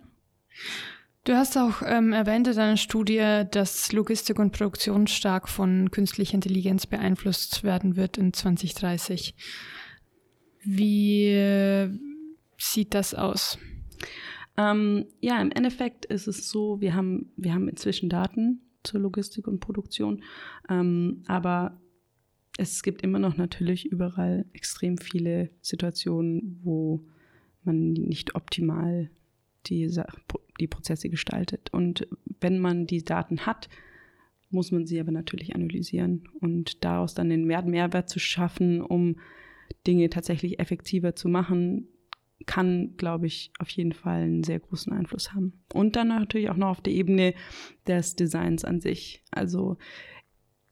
Du 1.24 1.34
hast 1.34 1.58
auch 1.58 1.82
ähm, 1.86 2.14
erwähnt 2.14 2.48
in 2.48 2.56
deiner 2.56 2.78
Studie, 2.78 3.44
dass 3.52 3.92
Logistik 3.92 4.40
und 4.40 4.52
Produktion 4.52 5.08
stark 5.08 5.50
von 5.50 5.92
künstlicher 5.92 6.36
Intelligenz 6.36 6.88
beeinflusst 6.88 7.64
werden 7.64 7.96
wird 7.96 8.18
in 8.18 8.34
2030. 8.34 9.36
Wie 10.64 11.26
äh, 11.26 11.90
sieht 12.58 12.94
das 12.94 13.14
aus? 13.14 13.58
Ähm, 14.58 15.06
ja, 15.20 15.42
im 15.42 15.52
Endeffekt 15.52 16.06
ist 16.06 16.28
es 16.28 16.50
so, 16.50 16.82
wir 16.82 16.94
haben, 16.96 17.32
wir 17.36 17.54
haben 17.54 17.68
inzwischen 17.70 18.10
Daten 18.10 18.62
zur 18.90 19.00
Logistik 19.02 19.48
und 19.48 19.60
Produktion, 19.60 20.24
ähm, 20.70 21.24
aber 21.28 21.80
es 22.58 22.84
gibt 22.84 23.04
immer 23.04 23.20
noch 23.20 23.38
natürlich 23.38 23.86
überall 23.86 24.46
extrem 24.52 24.98
viele 24.98 25.50
Situationen, 25.62 26.60
wo 26.62 27.06
man 27.64 27.94
nicht 27.94 28.36
optimal 28.36 29.10
die, 29.68 29.90
die 30.60 30.68
Prozesse 30.68 31.10
gestaltet. 31.10 31.70
Und 31.72 32.06
wenn 32.42 32.60
man 32.60 32.86
die 32.86 33.04
Daten 33.04 33.46
hat, 33.46 33.70
muss 34.50 34.72
man 34.72 34.86
sie 34.86 35.00
aber 35.00 35.12
natürlich 35.12 35.56
analysieren 35.56 36.28
und 36.42 36.84
daraus 36.84 37.14
dann 37.14 37.30
den 37.30 37.46
Mehrwert 37.46 38.10
zu 38.10 38.20
schaffen, 38.20 38.82
um 38.82 39.16
Dinge 39.86 40.10
tatsächlich 40.10 40.60
effektiver 40.60 41.16
zu 41.16 41.30
machen, 41.30 41.88
kann, 42.46 42.96
glaube 42.98 43.28
ich, 43.28 43.52
auf 43.60 43.70
jeden 43.70 43.94
Fall 43.94 44.24
einen 44.24 44.44
sehr 44.44 44.60
großen 44.60 44.94
Einfluss 44.94 45.34
haben. 45.34 45.62
Und 45.74 45.96
dann 45.96 46.08
natürlich 46.10 46.50
auch 46.50 46.58
noch 46.58 46.70
auf 46.70 46.82
der 46.82 46.94
Ebene 46.94 47.34
des 47.88 48.16
Designs 48.16 48.64
an 48.64 48.82
sich. 48.82 49.24
Also 49.32 49.78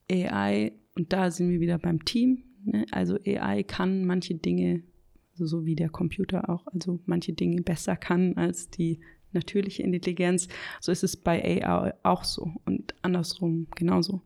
AI, 0.10 0.72
und 0.96 1.14
da 1.14 1.32
sind 1.32 1.50
wir 1.50 1.60
wieder 1.60 1.78
beim 1.78 2.06
Team. 2.06 2.44
Ne? 2.64 2.86
Also 2.92 3.18
AI 3.26 3.64
kann 3.64 4.06
manche 4.06 4.36
Dinge, 4.36 4.84
also 5.32 5.46
so 5.46 5.66
wie 5.66 5.76
der 5.76 5.90
Computer 5.90 6.50
auch, 6.50 6.66
also 6.68 7.00
manche 7.06 7.34
Dinge 7.34 7.62
besser 7.62 7.96
kann 7.96 8.38
als 8.38 8.70
die 8.70 9.00
natürliche 9.34 9.84
Intelligenz. 9.84 10.48
So 10.80 10.92
ist 10.92 11.04
es 11.04 11.18
bei 11.18 11.64
AI 11.64 11.94
auch 12.04 12.24
so 12.24 12.54
und 12.66 12.96
andersrum 13.02 13.68
genauso. 13.76 14.22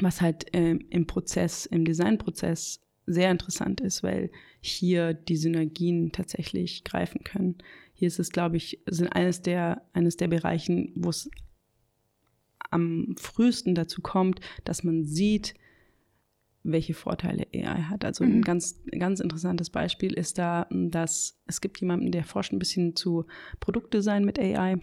Was 0.00 0.20
halt 0.20 0.46
ähm, 0.52 0.84
im 0.90 1.06
Prozess, 1.06 1.66
im 1.66 1.84
Designprozess 1.84 2.83
sehr 3.06 3.30
interessant 3.30 3.80
ist, 3.80 4.02
weil 4.02 4.30
hier 4.60 5.14
die 5.14 5.36
Synergien 5.36 6.12
tatsächlich 6.12 6.84
greifen 6.84 7.22
können. 7.24 7.56
Hier 7.92 8.08
ist 8.08 8.18
es, 8.18 8.30
glaube 8.30 8.56
ich, 8.56 8.80
sind 8.86 9.08
eines 9.08 9.42
der, 9.42 9.82
eines 9.92 10.16
der 10.16 10.28
Bereichen, 10.28 10.92
wo 10.94 11.10
es 11.10 11.30
am 12.70 13.14
frühesten 13.16 13.74
dazu 13.74 14.02
kommt, 14.02 14.40
dass 14.64 14.82
man 14.82 15.04
sieht, 15.04 15.54
welche 16.64 16.94
Vorteile 16.94 17.46
AI 17.54 17.82
hat. 17.82 18.04
Also 18.04 18.24
ein 18.24 18.38
mhm. 18.38 18.42
ganz, 18.42 18.80
ganz 18.98 19.20
interessantes 19.20 19.70
Beispiel 19.70 20.14
ist 20.14 20.38
da, 20.38 20.66
dass 20.70 21.38
es 21.46 21.60
gibt 21.60 21.80
jemanden, 21.80 22.10
der 22.10 22.24
forscht 22.24 22.52
ein 22.52 22.58
bisschen 22.58 22.96
zu 22.96 23.26
Produktdesign 23.60 24.24
mit 24.24 24.38
AI 24.38 24.78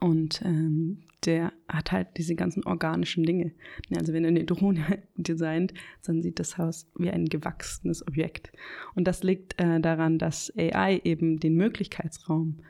und 0.00 0.42
ähm, 0.44 1.04
der 1.24 1.52
hat 1.68 1.92
halt 1.92 2.08
diese 2.16 2.34
ganzen 2.34 2.64
organischen 2.64 3.24
Dinge. 3.24 3.52
Also 3.94 4.12
wenn 4.12 4.24
er 4.24 4.28
eine 4.28 4.44
Drohne 4.44 5.02
designt, 5.16 5.74
dann 6.04 6.22
sieht 6.22 6.38
das 6.38 6.58
Haus 6.58 6.90
wie 6.96 7.10
ein 7.10 7.26
gewachsenes 7.26 8.06
Objekt. 8.06 8.52
Und 8.94 9.04
das 9.04 9.22
liegt 9.22 9.60
äh, 9.60 9.80
daran, 9.80 10.18
dass 10.18 10.52
AI 10.56 11.00
eben 11.04 11.40
den 11.40 11.54
Möglichkeitsraum, 11.54 12.60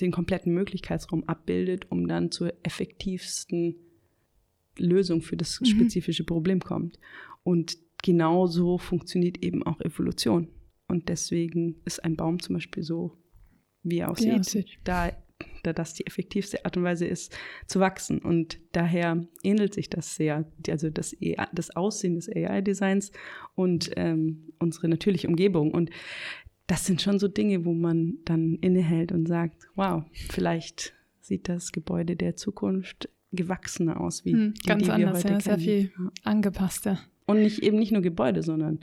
den 0.00 0.12
kompletten 0.12 0.52
Möglichkeitsraum 0.52 1.24
abbildet, 1.24 1.90
um 1.90 2.06
dann 2.06 2.30
zur 2.30 2.52
effektivsten 2.62 3.76
Lösung 4.78 5.22
für 5.22 5.38
das 5.38 5.58
mhm. 5.60 5.66
spezifische 5.66 6.22
mhm. 6.24 6.26
Problem 6.26 6.60
kommt. 6.60 6.98
Und 7.42 7.78
genauso 8.02 8.76
funktioniert 8.76 9.42
eben 9.42 9.62
auch 9.62 9.80
Evolution. 9.80 10.48
Und 10.86 11.08
deswegen 11.08 11.76
ist 11.86 12.04
ein 12.04 12.16
Baum 12.16 12.40
zum 12.40 12.56
Beispiel 12.56 12.82
so, 12.82 13.16
wie 13.82 13.98
er 13.98 14.10
aussieht. 14.10 14.38
aussieht. 14.38 14.78
Da 14.84 15.10
da 15.66 15.72
das 15.72 15.94
die 15.94 16.06
effektivste 16.06 16.64
Art 16.64 16.76
und 16.76 16.84
Weise 16.84 17.06
ist, 17.06 17.36
zu 17.66 17.80
wachsen. 17.80 18.18
Und 18.18 18.58
daher 18.72 19.26
ähnelt 19.42 19.74
sich 19.74 19.90
das 19.90 20.14
sehr, 20.14 20.46
also 20.68 20.90
das, 20.90 21.14
AI, 21.20 21.46
das 21.52 21.74
Aussehen 21.74 22.14
des 22.14 22.28
AI-Designs 22.28 23.12
und 23.54 23.90
ähm, 23.96 24.52
unsere 24.58 24.88
natürliche 24.88 25.28
Umgebung. 25.28 25.72
Und 25.72 25.90
das 26.66 26.86
sind 26.86 27.02
schon 27.02 27.18
so 27.18 27.28
Dinge, 27.28 27.64
wo 27.64 27.72
man 27.72 28.18
dann 28.24 28.54
innehält 28.60 29.12
und 29.12 29.26
sagt, 29.26 29.56
wow, 29.74 30.04
vielleicht 30.12 30.94
sieht 31.20 31.48
das 31.48 31.72
Gebäude 31.72 32.16
der 32.16 32.36
Zukunft 32.36 33.08
gewachsener 33.32 34.00
aus, 34.00 34.24
wie 34.24 34.32
hm, 34.32 34.54
ganz 34.66 34.82
die, 34.82 34.86
die 34.86 34.92
anders, 34.92 35.24
wir 35.24 35.30
heute 35.30 35.34
ja, 35.34 35.40
sehr 35.40 35.58
viel 35.58 35.92
angepasster. 36.22 37.00
Und 37.26 37.40
nicht 37.42 37.62
eben 37.62 37.78
nicht 37.78 37.92
nur 37.92 38.02
Gebäude, 38.02 38.42
sondern 38.42 38.80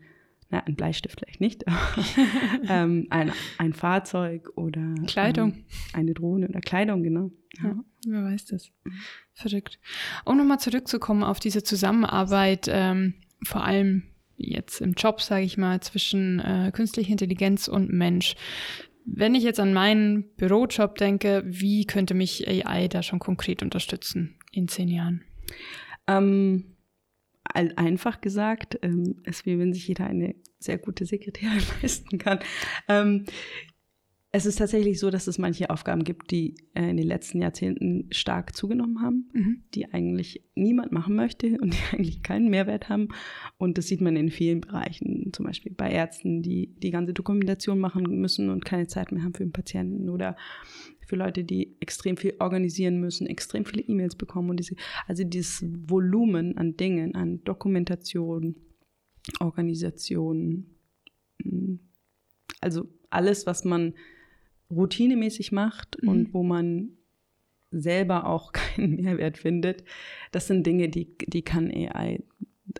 na, 0.54 0.60
ein 0.60 0.76
Bleistift 0.76 1.20
vielleicht 1.20 1.42
nicht, 1.42 1.66
ähm, 2.70 3.08
ein, 3.10 3.34
ein 3.58 3.74
Fahrzeug 3.74 4.52
oder 4.56 4.94
Kleidung. 5.08 5.54
Ähm, 5.54 5.66
eine 5.94 6.14
Drohne 6.14 6.48
oder 6.48 6.62
Kleidung, 6.62 7.02
genau. 7.02 7.32
Ja, 7.58 7.70
ja 7.70 7.84
wer 8.06 8.24
weiß 8.26 8.46
das. 8.46 8.70
Verrückt. 9.34 9.80
Um 10.26 10.38
nochmal 10.38 10.60
zurückzukommen 10.60 11.24
auf 11.24 11.40
diese 11.40 11.64
Zusammenarbeit, 11.64 12.68
ähm, 12.70 13.16
vor 13.44 13.64
allem 13.64 14.04
jetzt 14.38 14.80
im 14.80 14.94
Job, 14.94 15.22
sage 15.22 15.44
ich 15.44 15.58
mal, 15.58 15.82
zwischen 15.82 16.40
äh, 16.40 16.72
künstlicher 16.72 17.12
Intelligenz 17.12 17.68
und 17.68 17.92
Mensch. 17.92 18.36
Wenn 19.06 19.34
ich 19.34 19.44
jetzt 19.44 19.60
an 19.60 19.74
meinen 19.74 20.36
Bürojob 20.36 20.96
denke, 21.00 21.44
wie 21.48 21.86
könnte 21.86 22.14
mich 22.14 22.48
AI 22.48 22.88
da 22.88 23.02
schon 23.02 23.20
konkret 23.20 23.64
unterstützen 23.64 24.36
in 24.52 24.68
zehn 24.68 24.88
Jahren? 24.88 25.24
Ähm, 26.06 26.73
einfach 27.44 28.22
gesagt, 28.22 28.80
ähm, 28.82 29.22
ist 29.24 29.46
wie 29.46 29.60
wenn 29.60 29.74
sich 29.74 29.88
jeder 29.88 30.08
eine 30.08 30.36
sehr 30.60 30.78
gute 30.78 31.06
Sekretärin 31.06 31.62
leisten 31.82 32.18
kann. 32.18 32.40
Ähm, 32.88 33.26
es 34.36 34.48
ist 34.48 34.56
tatsächlich 34.56 35.00
so, 35.00 35.12
dass 35.12 35.28
es 35.28 35.38
manche 35.38 35.70
Aufgaben 35.70 36.04
gibt, 36.04 36.32
die 36.32 36.56
äh, 36.74 36.90
in 36.90 36.98
den 36.98 37.06
letzten 37.06 37.40
Jahrzehnten 37.40 38.08
stark 38.10 38.56
zugenommen 38.56 39.00
haben, 39.00 39.30
mhm. 39.32 39.64
die 39.76 39.94
eigentlich 39.94 40.44
niemand 40.56 40.92
machen 40.92 41.16
möchte 41.16 41.60
und 41.62 41.76
die 41.76 41.80
eigentlich 41.96 42.24
keinen 42.24 42.50
Mehrwert 42.50 42.90
haben. 42.90 43.10
Und 43.60 43.78
das 43.78 43.88
sieht 43.88 44.02
man 44.02 44.16
in 44.16 44.32
vielen 44.32 44.62
Bereichen, 44.62 45.30
zum 45.34 45.46
Beispiel 45.46 45.72
bei 45.72 45.92
Ärzten, 45.92 46.42
die 46.42 46.74
die 46.80 46.90
ganze 46.90 47.14
Dokumentation 47.14 47.78
machen 47.78 48.04
müssen 48.20 48.50
und 48.50 48.66
keine 48.66 48.88
Zeit 48.88 49.12
mehr 49.12 49.24
haben 49.24 49.36
für 49.36 49.44
den 49.44 49.54
Patienten 49.54 50.10
oder 50.10 50.36
für 51.08 51.16
Leute, 51.16 51.44
die 51.44 51.76
extrem 51.80 52.18
viel 52.18 52.36
organisieren 52.40 53.00
müssen, 53.00 53.28
extrem 53.28 53.66
viele 53.66 53.84
E-Mails 53.84 54.16
bekommen 54.16 54.50
und 54.50 54.58
diese, 54.58 54.76
also 55.08 55.24
dieses 55.24 55.64
Volumen 55.88 56.58
an 56.58 56.78
Dingen, 56.78 57.16
an 57.16 57.44
Dokumentation, 57.44 58.56
Organisation, 59.40 60.66
hm, 61.42 61.80
also 62.62 62.88
alles, 63.10 63.46
was 63.46 63.64
man 63.66 63.94
routinemäßig 64.72 65.52
macht 65.52 66.02
mhm. 66.02 66.10
und 66.10 66.34
wo 66.34 66.44
man 66.44 66.98
selber 67.72 68.28
auch 68.28 68.52
keinen 68.54 68.96
Mehrwert 68.96 69.38
findet, 69.38 69.84
das 70.32 70.48
sind 70.48 70.66
Dinge, 70.66 70.90
die, 70.90 71.16
die 71.28 71.42
kann 71.42 71.72
AI, 71.72 72.24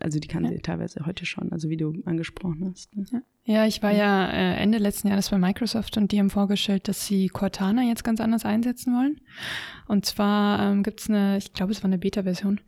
also 0.02 0.18
die 0.18 0.28
kann 0.28 0.44
ja. 0.44 0.50
sie 0.50 0.58
teilweise 0.58 1.04
heute 1.06 1.26
schon, 1.26 1.52
also 1.52 1.68
wie 1.68 1.76
du 1.76 2.02
angesprochen 2.04 2.70
hast. 2.70 2.94
Ne? 2.96 3.04
Ja. 3.44 3.54
ja. 3.54 3.66
ich 3.66 3.82
war 3.82 3.92
ja 3.92 4.30
äh, 4.30 4.56
Ende 4.56 4.78
letzten 4.78 5.08
Jahres 5.08 5.30
bei 5.30 5.38
Microsoft 5.38 5.96
und 5.96 6.12
die 6.12 6.18
haben 6.18 6.30
vorgestellt, 6.30 6.88
dass 6.88 7.06
sie 7.06 7.28
Cortana 7.28 7.82
jetzt 7.82 8.04
ganz 8.04 8.20
anders 8.20 8.44
einsetzen 8.44 8.94
wollen. 8.94 9.20
Und 9.86 10.06
zwar 10.06 10.60
ähm, 10.60 10.82
gibt 10.82 11.00
es 11.00 11.08
eine, 11.08 11.38
ich 11.38 11.52
glaube, 11.52 11.72
es 11.72 11.82
war 11.82 11.88
eine 11.88 11.98
Beta-Version. 11.98 12.60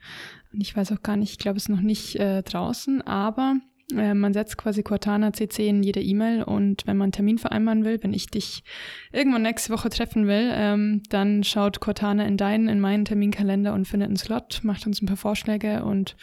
Und 0.52 0.60
ich 0.60 0.76
weiß 0.76 0.92
auch 0.92 1.02
gar 1.02 1.16
nicht, 1.16 1.32
ich 1.32 1.38
glaube, 1.38 1.56
es 1.56 1.64
ist 1.64 1.68
noch 1.68 1.80
nicht 1.80 2.16
äh, 2.16 2.42
draußen, 2.42 3.02
aber 3.02 3.56
äh, 3.94 4.14
man 4.14 4.32
setzt 4.32 4.58
quasi 4.58 4.82
Cortana 4.82 5.32
CC 5.32 5.68
in 5.68 5.82
jede 5.82 6.00
E-Mail 6.00 6.42
und 6.42 6.86
wenn 6.86 6.96
man 6.96 7.06
einen 7.06 7.12
Termin 7.12 7.38
vereinbaren 7.38 7.84
will, 7.84 8.02
wenn 8.02 8.12
ich 8.12 8.26
dich 8.26 8.64
irgendwann 9.12 9.42
nächste 9.42 9.72
Woche 9.72 9.88
treffen 9.90 10.26
will, 10.26 10.50
ähm, 10.52 11.02
dann 11.08 11.44
schaut 11.44 11.80
Cortana 11.80 12.26
in 12.26 12.36
deinen, 12.36 12.68
in 12.68 12.80
meinen 12.80 13.04
Terminkalender 13.04 13.72
und 13.74 13.86
findet 13.86 14.08
einen 14.08 14.16
Slot, 14.16 14.60
macht 14.62 14.86
uns 14.86 15.00
ein 15.00 15.06
paar 15.06 15.16
Vorschläge 15.16 15.84
und 15.84 16.16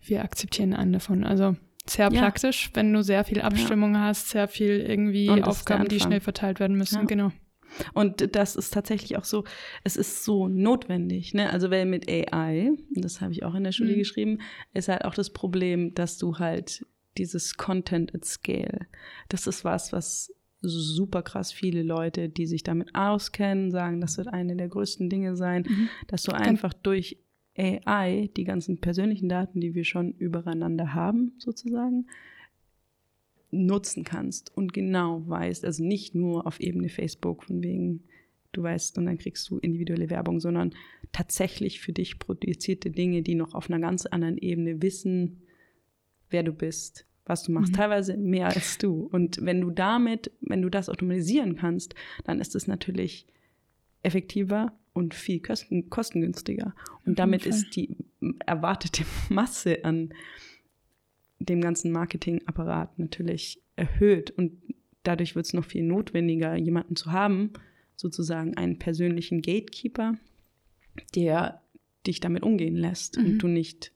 wir 0.00 0.22
akzeptieren 0.22 0.74
einen 0.74 0.92
davon. 0.92 1.24
Also 1.24 1.56
sehr 1.86 2.12
ja. 2.12 2.20
praktisch, 2.20 2.70
wenn 2.74 2.92
du 2.92 3.02
sehr 3.02 3.24
viel 3.24 3.40
Abstimmung 3.40 3.94
ja. 3.94 4.00
hast, 4.02 4.28
sehr 4.28 4.46
viel 4.46 4.80
irgendwie 4.80 5.30
Aufgaben, 5.42 5.88
die 5.88 6.00
schnell 6.00 6.20
verteilt 6.20 6.60
werden 6.60 6.76
müssen. 6.76 7.00
Ja. 7.00 7.04
Genau. 7.04 7.32
Und 7.92 8.34
das 8.34 8.56
ist 8.56 8.72
tatsächlich 8.72 9.16
auch 9.18 9.24
so, 9.24 9.44
es 9.84 9.96
ist 9.96 10.24
so 10.24 10.48
notwendig. 10.48 11.34
Ne? 11.34 11.50
Also 11.50 11.70
weil 11.70 11.86
mit 11.86 12.08
AI, 12.08 12.70
das 12.94 13.20
habe 13.20 13.32
ich 13.32 13.42
auch 13.44 13.54
in 13.54 13.64
der 13.64 13.72
Studie 13.72 13.94
mhm. 13.94 13.98
geschrieben, 13.98 14.38
ist 14.72 14.88
halt 14.88 15.04
auch 15.04 15.14
das 15.14 15.30
Problem, 15.30 15.94
dass 15.94 16.18
du 16.18 16.38
halt 16.38 16.86
dieses 17.18 17.56
Content 17.56 18.14
at 18.14 18.24
Scale, 18.24 18.86
das 19.28 19.46
ist 19.46 19.64
was, 19.64 19.92
was 19.92 20.32
super 20.60 21.22
krass 21.22 21.52
viele 21.52 21.82
Leute, 21.82 22.28
die 22.28 22.46
sich 22.46 22.62
damit 22.62 22.94
auskennen, 22.94 23.70
sagen, 23.70 24.00
das 24.00 24.18
wird 24.18 24.28
eine 24.28 24.56
der 24.56 24.68
größten 24.68 25.08
Dinge 25.08 25.36
sein, 25.36 25.64
mhm. 25.68 25.88
dass 26.08 26.22
du 26.22 26.32
einfach 26.32 26.72
durch 26.72 27.18
AI 27.56 28.30
die 28.36 28.44
ganzen 28.44 28.80
persönlichen 28.80 29.28
Daten, 29.28 29.60
die 29.60 29.74
wir 29.74 29.84
schon 29.84 30.12
übereinander 30.12 30.94
haben, 30.94 31.32
sozusagen, 31.38 32.06
nutzen 33.50 34.04
kannst 34.04 34.54
und 34.56 34.72
genau 34.72 35.26
weißt, 35.26 35.64
also 35.64 35.82
nicht 35.82 36.14
nur 36.14 36.46
auf 36.46 36.60
Ebene 36.60 36.88
Facebook, 36.88 37.44
von 37.44 37.62
wegen, 37.62 38.04
du 38.52 38.62
weißt 38.62 38.98
und 38.98 39.06
dann 39.06 39.18
kriegst 39.18 39.48
du 39.48 39.58
individuelle 39.58 40.10
Werbung, 40.10 40.38
sondern 40.40 40.74
tatsächlich 41.12 41.80
für 41.80 41.92
dich 41.92 42.18
produzierte 42.18 42.90
Dinge, 42.90 43.22
die 43.22 43.34
noch 43.34 43.54
auf 43.54 43.70
einer 43.70 43.80
ganz 43.80 44.04
anderen 44.06 44.36
Ebene 44.36 44.82
wissen, 44.82 45.42
wer 46.28 46.42
du 46.42 46.52
bist, 46.52 47.07
was 47.28 47.42
du 47.42 47.52
machst, 47.52 47.72
mhm. 47.72 47.76
teilweise 47.76 48.16
mehr 48.16 48.48
als 48.48 48.78
du. 48.78 49.08
Und 49.12 49.44
wenn 49.44 49.60
du 49.60 49.70
damit, 49.70 50.30
wenn 50.40 50.62
du 50.62 50.68
das 50.68 50.88
automatisieren 50.88 51.56
kannst, 51.56 51.94
dann 52.24 52.40
ist 52.40 52.54
es 52.54 52.66
natürlich 52.66 53.26
effektiver 54.02 54.72
und 54.92 55.14
viel 55.14 55.40
kosten, 55.40 55.90
kostengünstiger. 55.90 56.74
Und 57.04 57.18
damit 57.18 57.46
ist 57.46 57.76
die 57.76 57.96
erwartete 58.46 59.04
Masse 59.28 59.84
an 59.84 60.12
dem 61.38 61.60
ganzen 61.60 61.92
Marketingapparat 61.92 62.98
natürlich 62.98 63.62
erhöht. 63.76 64.30
Und 64.32 64.52
dadurch 65.02 65.36
wird 65.36 65.46
es 65.46 65.52
noch 65.52 65.64
viel 65.64 65.84
notwendiger, 65.84 66.56
jemanden 66.56 66.96
zu 66.96 67.12
haben, 67.12 67.52
sozusagen 67.96 68.56
einen 68.56 68.78
persönlichen 68.78 69.42
Gatekeeper, 69.42 70.14
der 71.14 71.62
dich 72.06 72.20
damit 72.20 72.42
umgehen 72.42 72.76
lässt 72.76 73.18
mhm. 73.18 73.24
und 73.24 73.38
du 73.38 73.48
nicht 73.48 73.92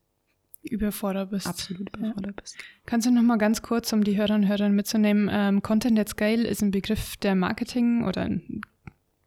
überfordert 0.62 1.30
bist. 1.30 1.46
Absolut 1.46 1.94
überfordert 1.96 2.34
ja. 2.36 2.42
bist. 2.42 2.58
Kannst 2.86 3.06
du 3.06 3.10
noch 3.10 3.22
mal 3.22 3.38
ganz 3.38 3.62
kurz, 3.62 3.92
um 3.92 4.04
die 4.04 4.16
Hörer 4.16 4.34
und 4.34 4.46
Hörerinnen 4.46 4.76
mitzunehmen, 4.76 5.28
ähm, 5.32 5.62
Content 5.62 5.98
at 5.98 6.08
Scale 6.08 6.46
ist 6.46 6.62
ein 6.62 6.70
Begriff 6.70 7.16
der 7.16 7.34
Marketing 7.34 8.04
oder 8.04 8.22
ein 8.22 8.60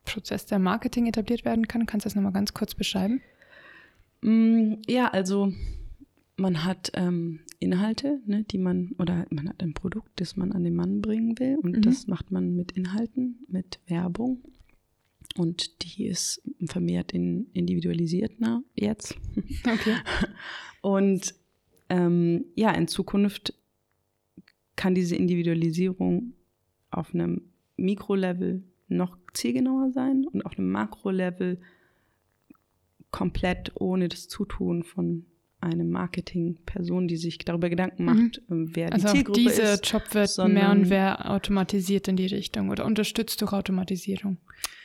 Prozess 0.05 0.45
der 0.45 0.59
Marketing 0.59 1.07
etabliert 1.07 1.45
werden 1.45 1.67
kann. 1.67 1.85
Kannst 1.85 2.05
du 2.05 2.07
das 2.07 2.15
noch 2.15 2.23
mal 2.23 2.31
ganz 2.31 2.53
kurz 2.53 2.75
beschreiben? 2.75 3.21
Mm, 4.21 4.75
ja, 4.87 5.07
also 5.07 5.51
man 6.37 6.63
hat 6.63 6.91
ähm, 6.93 7.39
Inhalte, 7.59 8.21
ne, 8.25 8.43
die 8.43 8.57
man, 8.57 8.91
oder 8.99 9.25
man 9.29 9.49
hat 9.49 9.61
ein 9.61 9.73
Produkt, 9.73 10.19
das 10.19 10.35
man 10.35 10.51
an 10.51 10.63
den 10.63 10.75
Mann 10.75 11.01
bringen 11.01 11.37
will 11.39 11.57
und 11.61 11.77
mhm. 11.77 11.81
das 11.81 12.07
macht 12.07 12.31
man 12.31 12.55
mit 12.55 12.73
Inhalten, 12.73 13.39
mit 13.47 13.79
Werbung 13.87 14.43
und 15.37 15.83
die 15.83 16.05
ist 16.05 16.41
vermehrt 16.65 17.11
in, 17.11 17.47
individualisiert 17.53 18.33
na, 18.39 18.63
jetzt. 18.73 19.15
Okay. 19.65 19.95
Und 20.81 21.33
ähm, 21.89 22.45
ja, 22.55 22.71
in 22.71 22.87
Zukunft 22.87 23.53
kann 24.75 24.95
diese 24.95 25.15
Individualisierung 25.15 26.33
auf 26.91 27.13
einem 27.13 27.41
Mikrolevel 27.77 28.63
noch 28.87 29.17
zielgenauer 29.33 29.91
sein 29.91 30.25
und 30.31 30.45
auf 30.45 30.57
einem 30.57 30.71
Makrolevel 30.71 31.59
komplett 33.11 33.71
ohne 33.75 34.09
das 34.09 34.27
Zutun 34.27 34.83
von 34.83 35.25
eine 35.65 35.83
Marketingperson, 35.83 37.07
die 37.07 37.17
sich 37.17 37.37
darüber 37.39 37.69
Gedanken 37.69 38.05
mhm. 38.05 38.13
macht, 38.13 38.41
mhm. 38.47 38.69
wer 38.73 38.93
also 38.93 39.07
die 39.07 39.13
Zielgruppe 39.13 39.39
ist. 39.41 39.57
Dieser 39.59 39.79
Job 39.81 40.13
wird 40.13 40.37
mehr 40.49 40.71
und 40.71 40.89
mehr 40.89 41.29
automatisiert 41.29 42.07
in 42.07 42.15
die 42.15 42.27
Richtung 42.27 42.69
oder 42.69 42.85
unterstützt 42.85 43.41
durch 43.41 43.53
Automatisierung. 43.53 44.37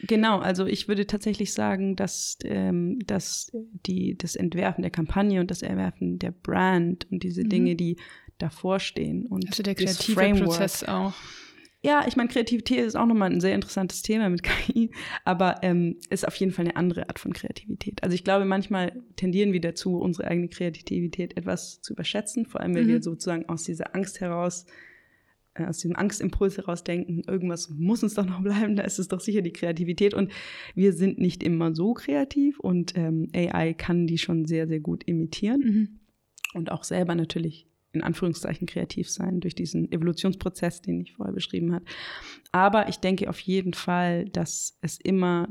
Genau, 0.03 0.39
also 0.39 0.67
ich 0.67 0.89
würde 0.89 1.07
tatsächlich 1.07 1.53
sagen, 1.53 1.97
dass, 1.97 2.39
ähm, 2.45 2.99
dass 3.07 3.53
die, 3.87 4.17
das 4.17 4.35
Entwerfen 4.35 4.83
der 4.83 4.91
Kampagne 4.91 5.41
und 5.41 5.51
das 5.51 5.63
Entwerfen 5.63 6.19
der 6.19 6.33
Brand 6.33 7.07
und 7.11 7.23
diese 7.23 7.45
mhm. 7.45 7.49
Dinge, 7.49 7.77
die 7.77 7.97
davor 8.39 8.81
stehen 8.81 9.27
und 9.27 9.47
also 9.49 9.63
der 9.63 9.75
kreative 9.75 10.45
Prozess 10.45 10.83
auch 10.85 11.13
ja, 11.83 12.05
ich 12.07 12.17
meine, 12.17 12.29
Kreativität 12.29 12.85
ist 12.85 12.95
auch 12.95 13.07
nochmal 13.07 13.33
ein 13.33 13.41
sehr 13.41 13.55
interessantes 13.55 14.03
Thema 14.03 14.29
mit 14.29 14.43
KI, 14.45 14.91
aber 15.25 15.63
ähm, 15.63 15.97
ist 16.11 16.27
auf 16.27 16.35
jeden 16.37 16.53
Fall 16.53 16.67
eine 16.67 16.77
andere 16.77 17.09
Art 17.09 17.19
von 17.19 17.33
Kreativität. 17.33 18.03
Also 18.03 18.15
ich 18.15 18.23
glaube, 18.25 18.45
manchmal 18.45 19.03
tendieren 19.17 19.53
wir 19.53 19.61
dazu, 19.61 19.99
unsere 19.99 20.29
eigene 20.29 20.49
Kreativität 20.49 21.37
etwas 21.39 21.81
zu 21.81 21.95
überschätzen, 21.95 22.45
vor 22.45 22.61
allem 22.61 22.75
wenn 22.75 22.85
mhm. 22.85 22.89
wir 22.89 23.03
sozusagen 23.03 23.49
aus 23.49 23.65
dieser 23.65 23.95
Angst 23.95 24.21
heraus, 24.21 24.67
äh, 25.55 25.65
aus 25.65 25.79
diesem 25.79 25.97
Angstimpuls 25.97 26.59
heraus 26.59 26.85
denken, 26.85 27.23
irgendwas 27.27 27.71
muss 27.71 28.03
uns 28.03 28.13
doch 28.13 28.27
noch 28.27 28.43
bleiben, 28.43 28.77
da 28.77 28.83
ist 28.83 28.99
es 28.99 29.09
doch 29.09 29.21
sicher 29.21 29.41
die 29.41 29.53
Kreativität. 29.53 30.13
Und 30.13 30.31
wir 30.75 30.93
sind 30.93 31.19
nicht 31.19 31.43
immer 31.43 31.75
so 31.75 31.95
kreativ 31.95 32.61
und 32.61 32.93
ähm, 32.95 33.29
AI 33.35 33.73
kann 33.73 34.07
die 34.07 34.19
schon 34.19 34.45
sehr, 34.45 34.69
sehr 34.69 34.81
gut 34.81 35.05
imitieren. 35.05 35.61
Mhm. 35.61 35.89
Und 36.53 36.73
auch 36.73 36.85
selber 36.85 37.15
natürlich 37.15 37.70
in 37.93 38.03
Anführungszeichen 38.03 38.67
kreativ 38.67 39.11
sein 39.11 39.41
durch 39.41 39.55
diesen 39.55 39.91
Evolutionsprozess, 39.91 40.83
den 40.83 41.01
ich 41.01 41.13
vorher 41.13 41.35
beschrieben 41.35 41.73
habe. 41.73 41.85
Aber 42.53 42.89
ich 42.89 42.99
denke 42.99 43.29
auf 43.29 43.41
jeden 43.41 43.75
Fall, 43.75 44.27
dass 44.27 44.79
es 44.81 44.99
immer 44.99 45.49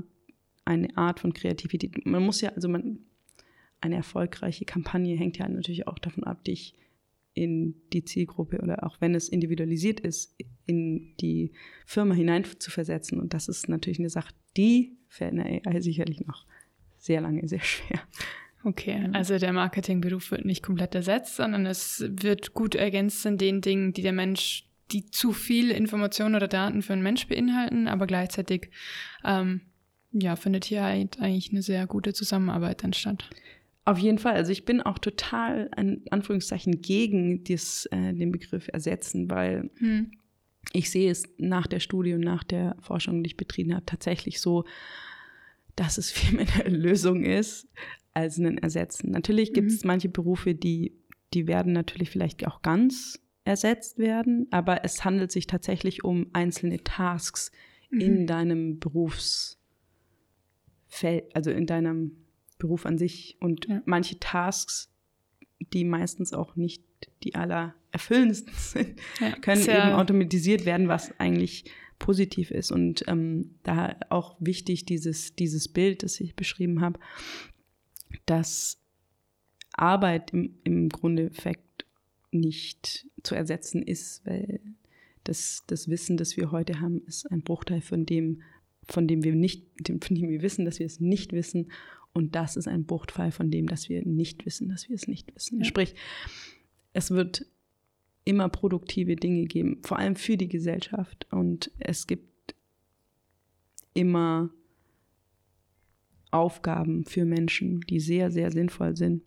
eine 0.65 0.95
Art 0.97 1.19
von 1.19 1.33
Kreativität, 1.33 2.05
man 2.05 2.23
muss 2.23 2.41
ja, 2.41 2.49
also 2.49 2.69
man, 2.69 2.99
eine 3.81 3.95
erfolgreiche 3.95 4.65
Kampagne 4.65 5.17
hängt 5.17 5.37
ja 5.37 5.47
natürlich 5.47 5.87
auch 5.87 5.99
davon 5.99 6.23
ab, 6.23 6.43
dich 6.43 6.75
in 7.33 7.75
die 7.93 8.03
Zielgruppe 8.03 8.59
oder 8.59 8.83
auch 8.83 8.99
wenn 8.99 9.15
es 9.15 9.29
individualisiert 9.29 9.99
ist, 9.99 10.35
in 10.65 11.15
die 11.17 11.53
Firma 11.85 12.13
hinein 12.13 12.43
zu 12.59 12.71
versetzen. 12.71 13.19
Und 13.19 13.33
das 13.33 13.47
ist 13.47 13.69
natürlich 13.69 13.99
eine 13.99 14.09
Sache, 14.09 14.33
die 14.57 14.97
fällt 15.07 15.31
in 15.31 15.37
der 15.37 15.65
AI 15.65 15.79
sicherlich 15.81 16.21
noch 16.25 16.45
sehr 16.97 17.21
lange 17.21 17.47
sehr 17.47 17.61
schwer. 17.61 18.01
Okay, 18.63 19.09
also 19.13 19.37
der 19.37 19.53
Marketingberuf 19.53 20.31
wird 20.31 20.43
nicht 20.43 20.63
komplett 20.63 20.93
ersetzt, 20.93 21.37
sondern 21.37 21.65
es 21.65 22.03
wird 22.07 22.53
gut 22.53 22.75
ergänzt 22.75 23.25
in 23.25 23.37
den 23.37 23.61
Dingen, 23.61 23.93
die 23.93 24.01
der 24.01 24.11
Mensch, 24.11 24.65
die 24.91 25.09
zu 25.09 25.31
viel 25.31 25.71
Informationen 25.71 26.35
oder 26.35 26.47
Daten 26.47 26.81
für 26.81 26.93
einen 26.93 27.03
Mensch 27.03 27.27
beinhalten, 27.27 27.87
aber 27.87 28.05
gleichzeitig 28.05 28.69
ähm, 29.23 29.61
ja, 30.11 30.35
findet 30.35 30.65
hier 30.65 30.83
halt 30.83 31.19
eigentlich 31.21 31.51
eine 31.51 31.61
sehr 31.61 31.87
gute 31.87 32.13
Zusammenarbeit 32.13 32.83
dann 32.83 32.93
statt. 32.93 33.29
Auf 33.85 33.97
jeden 33.97 34.17
Fall. 34.17 34.33
Also 34.33 34.51
ich 34.51 34.65
bin 34.65 34.81
auch 34.81 34.99
total, 34.99 35.71
in 35.77 36.03
Anführungszeichen, 36.11 36.81
gegen 36.81 37.43
dies, 37.43 37.85
äh, 37.87 38.13
den 38.13 38.31
Begriff 38.31 38.67
ersetzen, 38.67 39.29
weil 39.31 39.69
hm. 39.77 40.11
ich 40.73 40.89
sehe 40.89 41.09
es 41.09 41.23
nach 41.37 41.65
der 41.65 41.79
Studie 41.79 42.13
und 42.13 42.21
nach 42.21 42.43
der 42.43 42.75
Forschung, 42.81 43.23
die 43.23 43.29
ich 43.29 43.37
betrieben 43.37 43.73
habe, 43.73 43.85
tatsächlich 43.85 44.41
so, 44.41 44.65
dass 45.75 45.97
es 45.97 46.11
viel 46.11 46.37
mehr 46.37 46.47
eine 46.65 46.75
Lösung 46.75 47.23
ist 47.23 47.67
als 48.13 48.37
ein 48.37 48.57
Ersetzen. 48.57 49.11
Natürlich 49.11 49.53
gibt 49.53 49.71
es 49.71 49.83
mhm. 49.83 49.87
manche 49.87 50.09
Berufe, 50.09 50.55
die, 50.55 50.93
die 51.33 51.47
werden 51.47 51.73
natürlich 51.73 52.09
vielleicht 52.09 52.45
auch 52.47 52.61
ganz 52.61 53.19
ersetzt 53.43 53.97
werden, 53.97 54.47
aber 54.51 54.83
es 54.83 55.03
handelt 55.03 55.31
sich 55.31 55.47
tatsächlich 55.47 56.03
um 56.03 56.27
einzelne 56.33 56.83
Tasks 56.83 57.51
mhm. 57.89 58.01
in 58.01 58.27
deinem 58.27 58.79
Berufsfeld, 58.79 59.57
also 61.33 61.51
in 61.51 61.65
deinem 61.65 62.17
Beruf 62.57 62.85
an 62.85 62.97
sich. 62.97 63.37
Und 63.39 63.67
ja. 63.67 63.81
manche 63.85 64.19
Tasks, 64.19 64.91
die 65.73 65.83
meistens 65.83 66.33
auch 66.33 66.55
nicht 66.55 66.83
die 67.23 67.35
allererfüllendsten 67.35 68.53
sind, 68.57 68.99
ja, 69.19 69.31
können 69.31 69.61
eben 69.61 69.93
automatisiert 69.93 70.65
werden, 70.65 70.87
was 70.87 71.17
eigentlich 71.19 71.65
positiv 71.97 72.51
ist. 72.51 72.71
Und 72.71 73.03
ähm, 73.07 73.55
da 73.63 73.95
auch 74.09 74.37
wichtig 74.39 74.85
dieses, 74.85 75.35
dieses 75.35 75.67
Bild, 75.67 76.03
das 76.03 76.19
ich 76.19 76.35
beschrieben 76.35 76.81
habe, 76.81 76.99
dass 78.29 78.77
Arbeit 79.73 80.31
im, 80.33 80.55
im 80.63 80.89
Grunde 80.89 81.25
Effekt 81.25 81.85
nicht 82.31 83.07
zu 83.23 83.33
ersetzen 83.33 83.81
ist, 83.81 84.25
weil 84.25 84.59
das, 85.23 85.63
das 85.67 85.87
Wissen, 85.87 86.17
das 86.17 86.37
wir 86.37 86.51
heute 86.51 86.79
haben, 86.79 87.01
ist 87.07 87.29
ein 87.31 87.41
Bruchteil 87.41 87.81
von 87.81 88.05
dem, 88.05 88.41
von 88.87 89.07
dem 89.07 89.23
wir 89.23 89.35
nicht, 89.35 89.65
von 89.87 90.15
dem 90.15 90.29
wir 90.29 90.41
wissen, 90.41 90.65
dass 90.65 90.79
wir 90.79 90.85
es 90.85 90.99
nicht 90.99 91.33
wissen. 91.33 91.71
Und 92.13 92.35
das 92.35 92.55
ist 92.55 92.67
ein 92.67 92.85
Bruchteil 92.85 93.31
von 93.31 93.51
dem, 93.51 93.67
dass 93.67 93.89
wir 93.89 94.05
nicht 94.05 94.45
wissen, 94.45 94.69
dass 94.69 94.89
wir 94.89 94.95
es 94.95 95.07
nicht 95.07 95.33
wissen. 95.35 95.59
Ja. 95.59 95.65
Sprich, 95.65 95.95
es 96.93 97.11
wird 97.11 97.45
immer 98.25 98.49
produktive 98.49 99.15
Dinge 99.15 99.45
geben, 99.45 99.79
vor 99.83 99.97
allem 99.97 100.15
für 100.15 100.37
die 100.37 100.49
Gesellschaft. 100.49 101.27
Und 101.31 101.71
es 101.79 102.07
gibt 102.07 102.55
immer 103.93 104.51
Aufgaben 106.31 107.05
für 107.05 107.25
Menschen, 107.25 107.81
die 107.81 107.99
sehr, 107.99 108.31
sehr 108.31 108.51
sinnvoll 108.51 108.95
sind. 108.95 109.23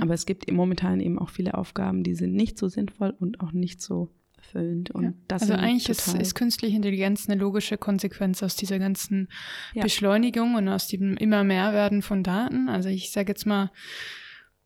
Aber 0.00 0.14
es 0.14 0.26
gibt 0.26 0.50
momentan 0.50 1.00
eben 1.00 1.18
auch 1.18 1.30
viele 1.30 1.54
Aufgaben, 1.54 2.02
die 2.02 2.14
sind 2.14 2.34
nicht 2.34 2.58
so 2.58 2.68
sinnvoll 2.68 3.14
und 3.18 3.40
auch 3.40 3.52
nicht 3.52 3.80
so 3.80 4.10
erfüllend. 4.36 4.90
Und 4.90 5.04
ja. 5.04 5.12
das 5.28 5.42
also 5.42 5.54
eigentlich 5.54 5.88
ist, 5.88 6.14
ist, 6.14 6.34
künstliche 6.34 6.76
Intelligenz 6.76 7.28
eine 7.28 7.40
logische 7.40 7.78
Konsequenz 7.78 8.42
aus 8.42 8.56
dieser 8.56 8.78
ganzen 8.78 9.28
ja. 9.74 9.82
Beschleunigung 9.82 10.54
und 10.54 10.68
aus 10.68 10.88
dem 10.88 11.16
immer 11.16 11.44
mehr 11.44 11.72
werden 11.72 12.02
von 12.02 12.22
Daten. 12.22 12.68
Also 12.68 12.88
ich 12.88 13.10
sage 13.10 13.28
jetzt 13.28 13.46
mal, 13.46 13.70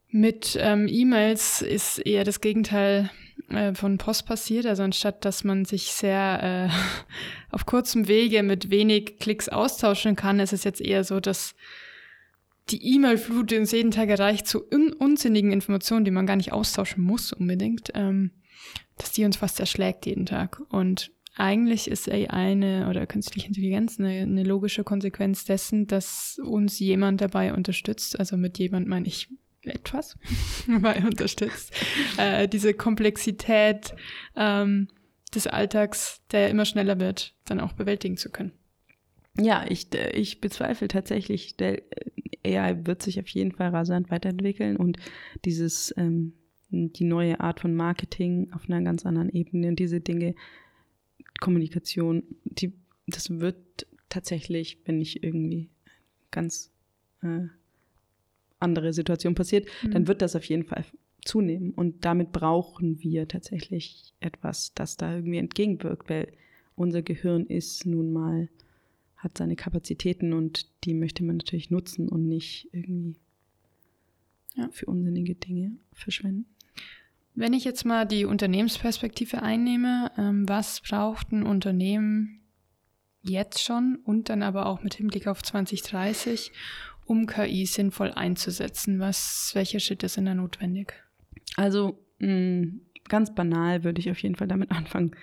mit 0.09 0.59
ähm, 0.61 0.89
E-Mails 0.89 1.63
ist 1.63 1.99
eher 1.99 2.25
das 2.25 2.41
Gegenteil 2.41 3.11
äh, 3.49 3.75
von 3.75 3.99
Post 3.99 4.27
passiert. 4.27 4.67
Also 4.67 4.83
anstatt 4.83 5.25
dass 5.25 5.45
man 5.45 5.65
sich 5.65 5.93
sehr 5.93 6.71
äh, 6.71 6.75
auf 7.55 7.67
kurzem 7.67 8.09
Wege 8.09 8.43
mit 8.43 8.71
wenig 8.71 9.19
Klicks 9.19 9.49
austauschen 9.49 10.17
kann, 10.17 10.41
ist 10.41 10.53
es 10.53 10.65
jetzt 10.65 10.81
eher 10.81 11.05
so, 11.05 11.21
dass 11.21 11.55
die 12.71 12.95
E-Mail-Flut, 12.95 13.51
die 13.51 13.59
uns 13.59 13.73
jeden 13.73 13.91
Tag 13.91 14.09
erreicht, 14.09 14.47
zu 14.47 14.63
un 14.71 14.93
unsinnigen 14.93 15.53
Informationen, 15.53 16.05
die 16.05 16.11
man 16.11 16.27
gar 16.27 16.37
nicht 16.37 16.53
austauschen 16.53 17.03
muss 17.03 17.33
unbedingt, 17.33 17.91
ähm, 17.95 18.31
dass 18.97 19.13
die 19.13 19.25
uns 19.25 19.37
fast 19.37 19.59
erschlägt 19.61 20.07
jeden 20.07 20.27
Tag. 20.27 20.63
Und 20.69 21.11
eigentlich 21.37 21.91
ist 21.91 22.09
AI 22.09 22.29
eine 22.29 22.89
oder 22.89 23.07
künstliche 23.07 23.49
Intelligenz 23.49 23.99
eine, 23.99 24.21
eine 24.21 24.45
logische 24.45 24.85
Konsequenz 24.85 25.45
dessen, 25.45 25.87
dass 25.87 26.39
uns 26.43 26.79
jemand 26.79 27.21
dabei 27.21 27.55
unterstützt. 27.55 28.19
Also 28.19 28.37
mit 28.37 28.59
jemand 28.59 28.89
meine 28.89 29.07
ich 29.07 29.29
etwas 29.63 30.17
dabei 30.67 31.03
unterstützt, 31.05 31.73
äh, 32.17 32.49
diese 32.49 32.75
Komplexität 32.75 33.95
ähm, 34.37 34.89
des 35.35 35.47
Alltags, 35.47 36.23
der 36.31 36.51
immer 36.51 36.65
schneller 36.65 36.99
wird, 36.99 37.35
dann 37.45 37.61
auch 37.61 37.73
bewältigen 37.73 38.17
zu 38.17 38.31
können. 38.31 38.53
Ja, 39.39 39.65
ich, 39.69 39.95
ich 39.95 40.41
bezweifle 40.41 40.89
tatsächlich, 40.89 41.57
der 41.57 41.83
AI 42.45 42.85
wird 42.85 43.03
sich 43.03 43.21
auf 43.21 43.29
jeden 43.29 43.53
Fall 43.53 43.69
rasant 43.69 44.11
weiterentwickeln 44.11 44.77
und 44.77 44.99
dieses, 45.45 45.95
ähm, 45.97 46.33
die 46.71 47.05
neue 47.05 47.41
Art 47.41 47.61
von 47.61 47.75
Marketing 47.75 48.53
auf 48.53 48.69
einer 48.69 48.83
ganz 48.83 49.07
anderen 49.07 49.29
Ebene 49.29 49.69
und 49.69 49.79
diese 49.79 50.01
Dinge, 50.01 50.35
Kommunikation, 51.41 52.23
die, 52.45 52.73
das 53.07 53.41
wird 53.41 53.87
tatsächlich, 54.09 54.79
wenn 54.85 54.99
nicht 54.99 55.23
irgendwie 55.23 55.71
ganz 56.31 56.71
äh, 57.23 57.47
andere 58.61 58.93
Situation 58.93 59.35
passiert, 59.35 59.67
mhm. 59.83 59.91
dann 59.91 60.07
wird 60.07 60.23
das 60.23 60.37
auf 60.37 60.45
jeden 60.45 60.65
Fall 60.65 60.85
zunehmen. 61.25 61.73
Und 61.73 62.05
damit 62.05 62.33
brauchen 62.33 63.03
wir 63.03 63.29
tatsächlich 63.29 64.15
etwas, 64.21 64.73
das 64.75 64.97
da 64.97 65.17
irgendwie 65.17 65.39
entgegenwirkt, 65.39 66.09
weil 66.09 66.33
unser 66.77 67.03
Gehirn 67.03 67.47
ist 67.47 67.87
nun 67.87 68.13
mal, 68.13 68.49
hat 69.17 69.37
seine 69.37 69.57
Kapazitäten 69.57 70.33
und 70.33 70.67
die 70.85 70.95
möchte 70.95 71.25
man 71.25 71.37
natürlich 71.37 71.71
nutzen 71.71 72.09
und 72.09 72.27
nicht 72.27 72.69
irgendwie 72.73 73.17
ja. 74.55 74.69
für 74.71 74.87
unsinnige 74.87 75.35
Dinge 75.35 75.73
verschwenden. 75.93 76.47
Wenn 77.35 77.53
ich 77.53 77.65
jetzt 77.65 77.85
mal 77.85 78.07
die 78.07 78.25
Unternehmensperspektive 78.25 79.43
einnehme, 79.43 80.11
ähm, 80.17 80.49
was 80.49 80.81
braucht 80.81 81.33
ein 81.33 81.45
Unternehmen 81.45 82.41
jetzt 83.23 83.63
schon 83.63 83.99
und 84.05 84.29
dann 84.29 84.43
aber 84.43 84.67
auch 84.67 84.83
mit 84.83 84.95
Hinblick 84.95 85.27
auf 85.27 85.43
2030, 85.43 86.53
um 87.11 87.27
KI 87.27 87.67
sinnvoll 87.67 88.13
einzusetzen? 88.13 89.01
Was, 89.01 89.51
welche 89.55 89.81
Schritte 89.81 90.09
sind 90.09 90.27
da 90.27 90.35
notwendig? 90.35 90.95
Also 91.57 91.99
mh, 92.21 92.29
mm, 92.29 92.81
ganz 93.09 93.35
banal 93.35 93.83
würde 93.83 93.99
ich 93.99 94.13
auf 94.13 94.23
jeden 94.23 94.37
Fall 94.37 94.47
damit 94.47 94.71
anfangen, 94.71 95.17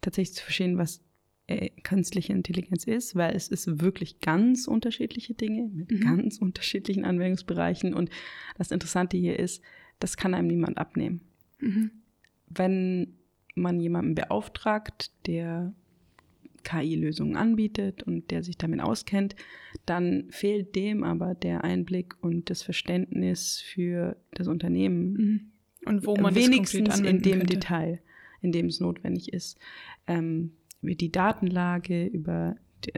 tatsächlich 0.00 0.34
zu 0.34 0.42
verstehen, 0.42 0.76
was 0.76 1.04
äh, 1.46 1.70
künstliche 1.84 2.32
Intelligenz 2.32 2.82
ist, 2.82 3.14
weil 3.14 3.36
es 3.36 3.46
ist 3.46 3.80
wirklich 3.80 4.18
ganz 4.18 4.66
unterschiedliche 4.66 5.34
Dinge 5.34 5.70
mit 5.72 5.92
mhm. 5.92 6.00
ganz 6.00 6.38
unterschiedlichen 6.38 7.04
Anwendungsbereichen. 7.04 7.94
Und 7.94 8.10
das 8.58 8.72
Interessante 8.72 9.16
hier 9.16 9.38
ist, 9.38 9.62
das 10.00 10.16
kann 10.16 10.34
einem 10.34 10.48
niemand 10.48 10.78
abnehmen. 10.78 11.20
Mhm. 11.60 11.92
Wenn 12.48 13.14
man 13.54 13.78
jemanden 13.78 14.16
beauftragt, 14.16 15.12
der 15.26 15.74
KI-Lösungen 16.64 17.36
anbietet 17.36 18.02
und 18.02 18.30
der 18.30 18.42
sich 18.42 18.56
damit 18.56 18.80
auskennt, 18.80 19.36
dann 19.86 20.26
fehlt 20.30 20.76
dem 20.76 21.04
aber 21.04 21.34
der 21.34 21.64
Einblick 21.64 22.14
und 22.22 22.50
das 22.50 22.62
Verständnis 22.62 23.60
für 23.60 24.16
das 24.32 24.48
Unternehmen. 24.48 25.12
Mhm. 25.12 25.40
Und 25.86 26.06
wo 26.06 26.16
man 26.16 26.34
wenigstens 26.34 27.00
in 27.00 27.22
dem 27.22 27.38
könnte. 27.38 27.54
Detail, 27.54 28.00
in 28.42 28.52
dem 28.52 28.66
es 28.66 28.80
notwendig 28.80 29.32
ist, 29.32 29.58
ähm, 30.06 30.52
über 30.82 30.94
die 30.94 31.12
Datenlage, 31.12 32.06
über 32.06 32.56
die, 32.84 32.92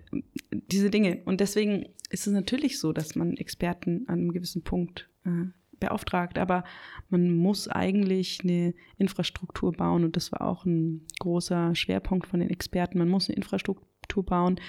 diese 0.70 0.90
Dinge. 0.90 1.22
Und 1.24 1.40
deswegen 1.40 1.86
ist 2.10 2.26
es 2.26 2.32
natürlich 2.32 2.78
so, 2.78 2.92
dass 2.92 3.14
man 3.14 3.36
Experten 3.36 4.04
an 4.08 4.20
einem 4.20 4.32
gewissen 4.32 4.62
Punkt 4.62 5.08
äh, 5.24 5.46
beauftragt, 5.82 6.38
aber 6.38 6.64
man 7.10 7.34
muss 7.34 7.68
eigentlich 7.68 8.40
eine 8.42 8.72
Infrastruktur 8.96 9.72
bauen 9.72 10.04
und 10.04 10.16
das 10.16 10.32
war 10.32 10.42
auch 10.42 10.64
ein 10.64 11.02
großer 11.18 11.74
Schwerpunkt 11.74 12.26
von 12.26 12.40
den 12.40 12.50
Experten. 12.50 12.98
Man 12.98 13.08
muss 13.08 13.28
eine 13.28 13.36
Infrastruktur 13.36 14.24
bauen, 14.24 14.60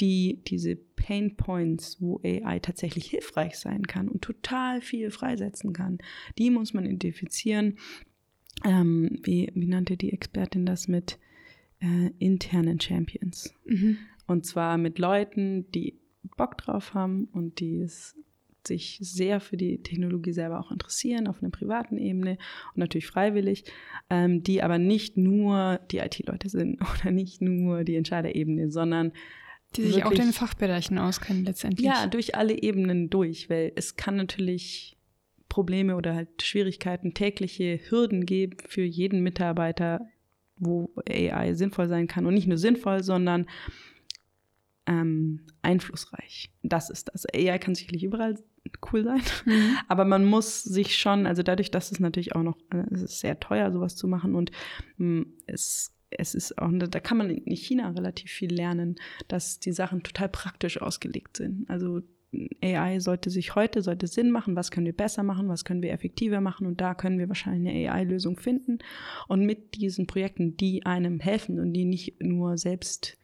die 0.00 0.42
diese 0.46 0.76
Pain 0.76 1.36
Points, 1.36 2.00
wo 2.00 2.20
AI 2.24 2.58
tatsächlich 2.58 3.06
hilfreich 3.06 3.56
sein 3.56 3.86
kann 3.86 4.08
und 4.08 4.22
total 4.22 4.80
viel 4.80 5.10
freisetzen 5.10 5.72
kann, 5.72 5.98
die 6.38 6.50
muss 6.50 6.74
man 6.74 6.84
identifizieren. 6.84 7.78
Ähm, 8.64 9.18
wie, 9.22 9.50
wie 9.54 9.66
nannte 9.66 9.96
die 9.96 10.12
Expertin 10.12 10.66
das 10.66 10.88
mit 10.88 11.18
äh, 11.80 12.10
internen 12.18 12.80
Champions? 12.80 13.54
Mhm. 13.64 13.98
Und 14.26 14.46
zwar 14.46 14.78
mit 14.78 14.98
Leuten, 14.98 15.70
die 15.72 15.98
Bock 16.36 16.58
drauf 16.58 16.94
haben 16.94 17.24
und 17.32 17.60
die 17.60 17.80
es 17.80 18.16
sich 18.66 18.98
sehr 19.00 19.40
für 19.40 19.56
die 19.56 19.82
Technologie 19.82 20.32
selber 20.32 20.60
auch 20.60 20.70
interessieren, 20.70 21.26
auf 21.26 21.42
einer 21.42 21.50
privaten 21.50 21.98
Ebene 21.98 22.38
und 22.74 22.78
natürlich 22.78 23.06
freiwillig, 23.06 23.64
ähm, 24.08 24.42
die 24.42 24.62
aber 24.62 24.78
nicht 24.78 25.16
nur 25.16 25.80
die 25.90 25.98
IT-Leute 25.98 26.48
sind 26.48 26.80
oder 27.00 27.10
nicht 27.10 27.40
nur 27.40 27.84
die 27.84 27.96
Entscheiderebene, 27.96 28.70
sondern 28.70 29.12
die 29.76 29.82
sich 29.82 29.96
wirklich, 29.96 30.04
auch 30.04 30.24
den 30.24 30.32
Fachbereichen 30.32 30.98
auskennen 30.98 31.44
letztendlich. 31.44 31.86
Ja, 31.86 32.06
durch 32.06 32.34
alle 32.34 32.60
Ebenen 32.60 33.08
durch, 33.08 33.48
weil 33.48 33.72
es 33.76 33.96
kann 33.96 34.16
natürlich 34.16 34.96
Probleme 35.48 35.96
oder 35.96 36.14
halt 36.14 36.42
Schwierigkeiten, 36.42 37.14
tägliche 37.14 37.78
Hürden 37.88 38.26
geben 38.26 38.56
für 38.66 38.82
jeden 38.82 39.22
Mitarbeiter, 39.22 40.08
wo 40.56 40.90
AI 41.08 41.54
sinnvoll 41.54 41.88
sein 41.88 42.06
kann 42.06 42.26
und 42.26 42.34
nicht 42.34 42.46
nur 42.46 42.58
sinnvoll, 42.58 43.02
sondern 43.02 43.46
ähm, 44.86 45.40
einflussreich. 45.62 46.50
Das 46.62 46.90
ist 46.90 47.10
das. 47.12 47.26
AI 47.34 47.58
kann 47.58 47.74
sicherlich 47.74 48.02
überall 48.02 48.38
cool 48.92 49.04
sein. 49.04 49.22
Mhm. 49.44 49.76
Aber 49.88 50.04
man 50.04 50.24
muss 50.24 50.62
sich 50.62 50.96
schon, 50.96 51.26
also 51.26 51.42
dadurch, 51.42 51.70
dass 51.70 51.92
es 51.92 52.00
natürlich 52.00 52.34
auch 52.34 52.42
noch, 52.42 52.58
es 52.90 53.02
ist 53.02 53.20
sehr 53.20 53.38
teuer, 53.40 53.72
sowas 53.72 53.96
zu 53.96 54.06
machen 54.08 54.34
und 54.34 54.50
mh, 54.98 55.20
mm, 55.20 55.26
es 55.46 55.94
es 56.10 56.34
ist 56.34 56.58
auch, 56.58 56.70
da 56.72 56.98
kann 57.00 57.18
man 57.18 57.30
in 57.30 57.56
China 57.56 57.90
relativ 57.90 58.32
viel 58.32 58.52
lernen, 58.52 58.96
dass 59.28 59.60
die 59.60 59.72
Sachen 59.72 60.02
total 60.02 60.28
praktisch 60.28 60.82
ausgelegt 60.82 61.36
sind. 61.36 61.70
Also 61.70 62.02
AI 62.62 63.00
sollte 63.00 63.30
sich 63.30 63.54
heute, 63.54 63.82
sollte 63.82 64.06
Sinn 64.06 64.30
machen, 64.30 64.54
was 64.54 64.70
können 64.70 64.86
wir 64.86 64.96
besser 64.96 65.22
machen, 65.22 65.48
was 65.48 65.64
können 65.64 65.82
wir 65.82 65.92
effektiver 65.92 66.40
machen 66.40 66.66
und 66.66 66.80
da 66.80 66.94
können 66.94 67.18
wir 67.18 67.28
wahrscheinlich 67.28 67.72
eine 67.72 67.90
AI-Lösung 67.90 68.38
finden. 68.38 68.78
Und 69.28 69.44
mit 69.44 69.74
diesen 69.74 70.06
Projekten, 70.06 70.56
die 70.56 70.86
einem 70.86 71.20
helfen 71.20 71.58
und 71.58 71.72
die 71.72 71.84
nicht 71.84 72.20
nur 72.22 72.56
selbst 72.56 73.18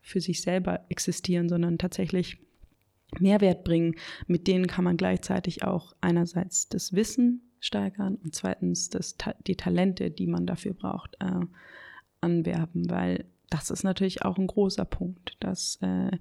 für 0.00 0.20
sich 0.20 0.42
selber 0.42 0.84
existieren, 0.88 1.48
sondern 1.48 1.78
tatsächlich 1.78 2.38
Mehrwert 3.18 3.64
bringen, 3.64 3.94
mit 4.26 4.46
denen 4.46 4.66
kann 4.66 4.84
man 4.84 4.96
gleichzeitig 4.96 5.64
auch 5.64 5.94
einerseits 6.00 6.68
das 6.68 6.92
Wissen 6.92 7.42
steigern 7.60 8.16
und 8.16 8.34
zweitens 8.34 8.88
das, 8.88 9.16
die 9.46 9.56
Talente, 9.56 10.10
die 10.10 10.26
man 10.26 10.46
dafür 10.46 10.74
braucht, 10.74 11.16
äh, 11.20 11.46
anwerben, 12.20 12.90
weil 12.90 13.26
das 13.50 13.70
ist 13.70 13.82
natürlich 13.82 14.24
auch 14.24 14.38
ein 14.38 14.46
großer 14.46 14.84
Punkt, 14.84 15.36
dass 15.40 15.78
äh, 15.82 16.12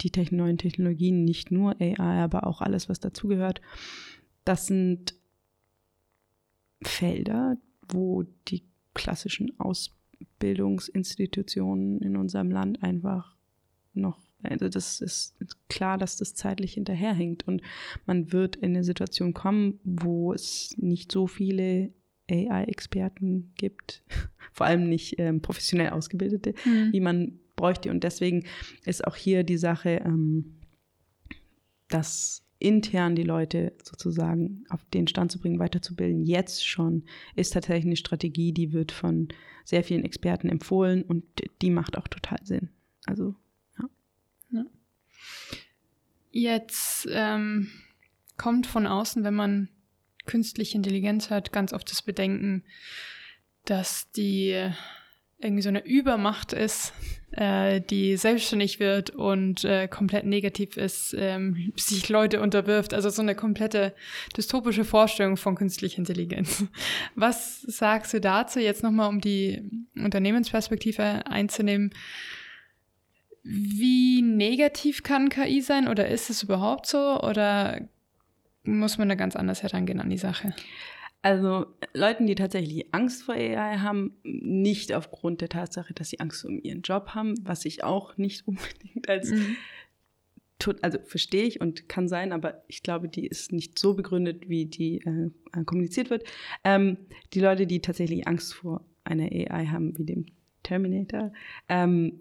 die 0.00 0.12
neuen 0.30 0.58
Technologien, 0.58 1.24
nicht 1.24 1.50
nur 1.50 1.74
AI, 1.80 2.22
aber 2.22 2.46
auch 2.46 2.60
alles, 2.60 2.88
was 2.88 3.00
dazugehört, 3.00 3.60
das 4.44 4.66
sind 4.66 5.16
Felder, 6.82 7.56
wo 7.88 8.22
die 8.46 8.62
klassischen 8.94 9.58
Ausbildungsinstitutionen 9.58 12.00
in 12.00 12.16
unserem 12.16 12.52
Land 12.52 12.80
einfach 12.82 13.34
noch 13.92 14.27
also 14.42 14.68
das 14.68 15.00
ist 15.00 15.36
klar, 15.68 15.98
dass 15.98 16.16
das 16.16 16.34
zeitlich 16.34 16.74
hinterherhängt 16.74 17.46
und 17.46 17.62
man 18.06 18.32
wird 18.32 18.56
in 18.56 18.74
eine 18.74 18.84
Situation 18.84 19.34
kommen, 19.34 19.80
wo 19.84 20.32
es 20.32 20.74
nicht 20.76 21.10
so 21.10 21.26
viele 21.26 21.92
AI-Experten 22.30 23.52
gibt, 23.56 24.04
vor 24.52 24.66
allem 24.66 24.88
nicht 24.88 25.18
ähm, 25.18 25.42
professionell 25.42 25.90
ausgebildete, 25.90 26.54
mhm. 26.64 26.92
wie 26.92 27.00
man 27.00 27.40
bräuchte. 27.56 27.90
Und 27.90 28.04
deswegen 28.04 28.44
ist 28.84 29.06
auch 29.06 29.16
hier 29.16 29.42
die 29.42 29.58
Sache, 29.58 30.02
ähm, 30.04 30.58
dass 31.88 32.44
intern 32.60 33.14
die 33.14 33.22
Leute 33.22 33.72
sozusagen 33.82 34.64
auf 34.68 34.84
den 34.92 35.06
Stand 35.06 35.30
zu 35.30 35.38
bringen, 35.38 35.60
weiterzubilden, 35.60 36.24
jetzt 36.24 36.66
schon, 36.66 37.04
ist 37.36 37.52
tatsächlich 37.52 37.86
eine 37.86 37.96
Strategie, 37.96 38.52
die 38.52 38.72
wird 38.72 38.90
von 38.90 39.28
sehr 39.64 39.84
vielen 39.84 40.04
Experten 40.04 40.48
empfohlen 40.48 41.02
und 41.02 41.24
die 41.62 41.70
macht 41.70 41.96
auch 41.96 42.08
total 42.08 42.38
Sinn. 42.44 42.70
Also. 43.06 43.34
Jetzt 46.38 47.08
ähm, 47.10 47.68
kommt 48.36 48.68
von 48.68 48.86
außen, 48.86 49.24
wenn 49.24 49.34
man 49.34 49.68
künstliche 50.24 50.76
Intelligenz 50.76 51.30
hat, 51.30 51.52
ganz 51.52 51.72
oft 51.72 51.90
das 51.90 52.02
Bedenken, 52.02 52.62
dass 53.64 54.12
die 54.12 54.70
irgendwie 55.40 55.62
so 55.62 55.68
eine 55.68 55.84
Übermacht 55.84 56.52
ist, 56.52 56.92
äh, 57.32 57.80
die 57.80 58.16
selbstständig 58.16 58.78
wird 58.78 59.10
und 59.10 59.64
äh, 59.64 59.88
komplett 59.88 60.26
negativ 60.26 60.76
ist, 60.76 61.12
ähm, 61.18 61.72
sich 61.76 62.08
Leute 62.08 62.40
unterwirft. 62.40 62.94
Also 62.94 63.10
so 63.10 63.22
eine 63.22 63.34
komplette 63.34 63.92
dystopische 64.36 64.84
Vorstellung 64.84 65.36
von 65.36 65.56
künstlicher 65.56 65.98
Intelligenz. 65.98 66.66
Was 67.16 67.62
sagst 67.62 68.14
du 68.14 68.20
dazu 68.20 68.60
jetzt 68.60 68.84
nochmal, 68.84 69.08
um 69.08 69.20
die 69.20 69.62
Unternehmensperspektive 69.96 71.26
einzunehmen? 71.26 71.92
Wie 73.50 74.20
negativ 74.20 75.02
kann 75.02 75.30
KI 75.30 75.62
sein 75.62 75.88
oder 75.88 76.06
ist 76.08 76.28
es 76.28 76.42
überhaupt 76.42 76.84
so 76.84 77.18
oder 77.22 77.80
muss 78.62 78.98
man 78.98 79.08
da 79.08 79.14
ganz 79.14 79.36
anders 79.36 79.62
herangehen 79.62 80.00
an 80.00 80.10
die 80.10 80.18
Sache? 80.18 80.52
Also 81.22 81.64
Leuten, 81.94 82.26
die 82.26 82.34
tatsächlich 82.34 82.92
Angst 82.92 83.22
vor 83.22 83.34
AI 83.34 83.78
haben, 83.78 84.18
nicht 84.22 84.92
aufgrund 84.92 85.40
der 85.40 85.48
Tatsache, 85.48 85.94
dass 85.94 86.10
sie 86.10 86.20
Angst 86.20 86.44
um 86.44 86.60
ihren 86.62 86.82
Job 86.82 87.14
haben, 87.14 87.36
was 87.40 87.64
ich 87.64 87.82
auch 87.82 88.18
nicht 88.18 88.42
unbedingt 88.46 89.08
als 89.08 89.30
mhm. 89.30 89.56
also 90.82 90.98
verstehe 91.06 91.44
ich 91.44 91.58
und 91.62 91.88
kann 91.88 92.06
sein, 92.06 92.32
aber 92.32 92.62
ich 92.68 92.82
glaube, 92.82 93.08
die 93.08 93.26
ist 93.26 93.52
nicht 93.52 93.78
so 93.78 93.94
begründet, 93.94 94.50
wie 94.50 94.66
die 94.66 94.98
äh, 94.98 95.64
kommuniziert 95.64 96.10
wird. 96.10 96.24
Ähm, 96.64 96.98
die 97.32 97.40
Leute, 97.40 97.66
die 97.66 97.80
tatsächlich 97.80 98.28
Angst 98.28 98.52
vor 98.52 98.84
einer 99.04 99.24
AI 99.24 99.68
haben, 99.68 99.96
wie 99.96 100.04
dem 100.04 100.26
Terminator, 100.62 101.32
ähm, 101.70 102.20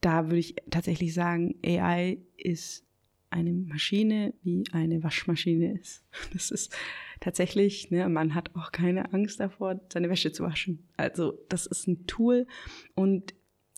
da 0.00 0.26
würde 0.26 0.38
ich 0.38 0.56
tatsächlich 0.70 1.14
sagen, 1.14 1.56
AI 1.64 2.18
ist 2.36 2.84
eine 3.30 3.52
Maschine, 3.52 4.32
wie 4.42 4.64
eine 4.72 5.02
Waschmaschine 5.02 5.78
ist. 5.78 6.04
Das 6.32 6.50
ist 6.50 6.74
tatsächlich, 7.20 7.90
ne, 7.90 8.08
man 8.08 8.34
hat 8.34 8.54
auch 8.54 8.72
keine 8.72 9.12
Angst 9.12 9.40
davor, 9.40 9.80
seine 9.92 10.08
Wäsche 10.08 10.32
zu 10.32 10.44
waschen. 10.44 10.88
Also 10.96 11.38
das 11.48 11.66
ist 11.66 11.86
ein 11.88 12.06
Tool 12.06 12.46
und 12.94 13.34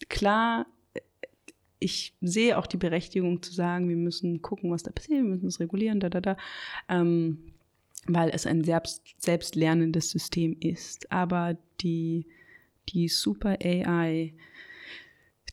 klar, 0.08 0.66
ich 1.80 2.14
sehe 2.20 2.58
auch 2.58 2.66
die 2.66 2.76
Berechtigung 2.76 3.42
zu 3.42 3.52
sagen, 3.52 3.88
wir 3.88 3.96
müssen 3.96 4.42
gucken, 4.42 4.70
was 4.70 4.82
da 4.82 4.92
passiert, 4.92 5.22
wir 5.22 5.30
müssen 5.30 5.46
es 5.46 5.60
regulieren, 5.60 5.98
da, 5.98 6.10
da, 6.10 6.20
da, 6.20 6.36
ähm, 6.88 7.38
weil 8.06 8.30
es 8.30 8.46
ein 8.46 8.64
selbst, 8.64 9.02
selbstlernendes 9.18 10.10
System 10.10 10.56
ist. 10.60 11.10
Aber 11.10 11.56
die, 11.80 12.26
die 12.90 13.08
Super 13.08 13.56
AI, 13.62 14.34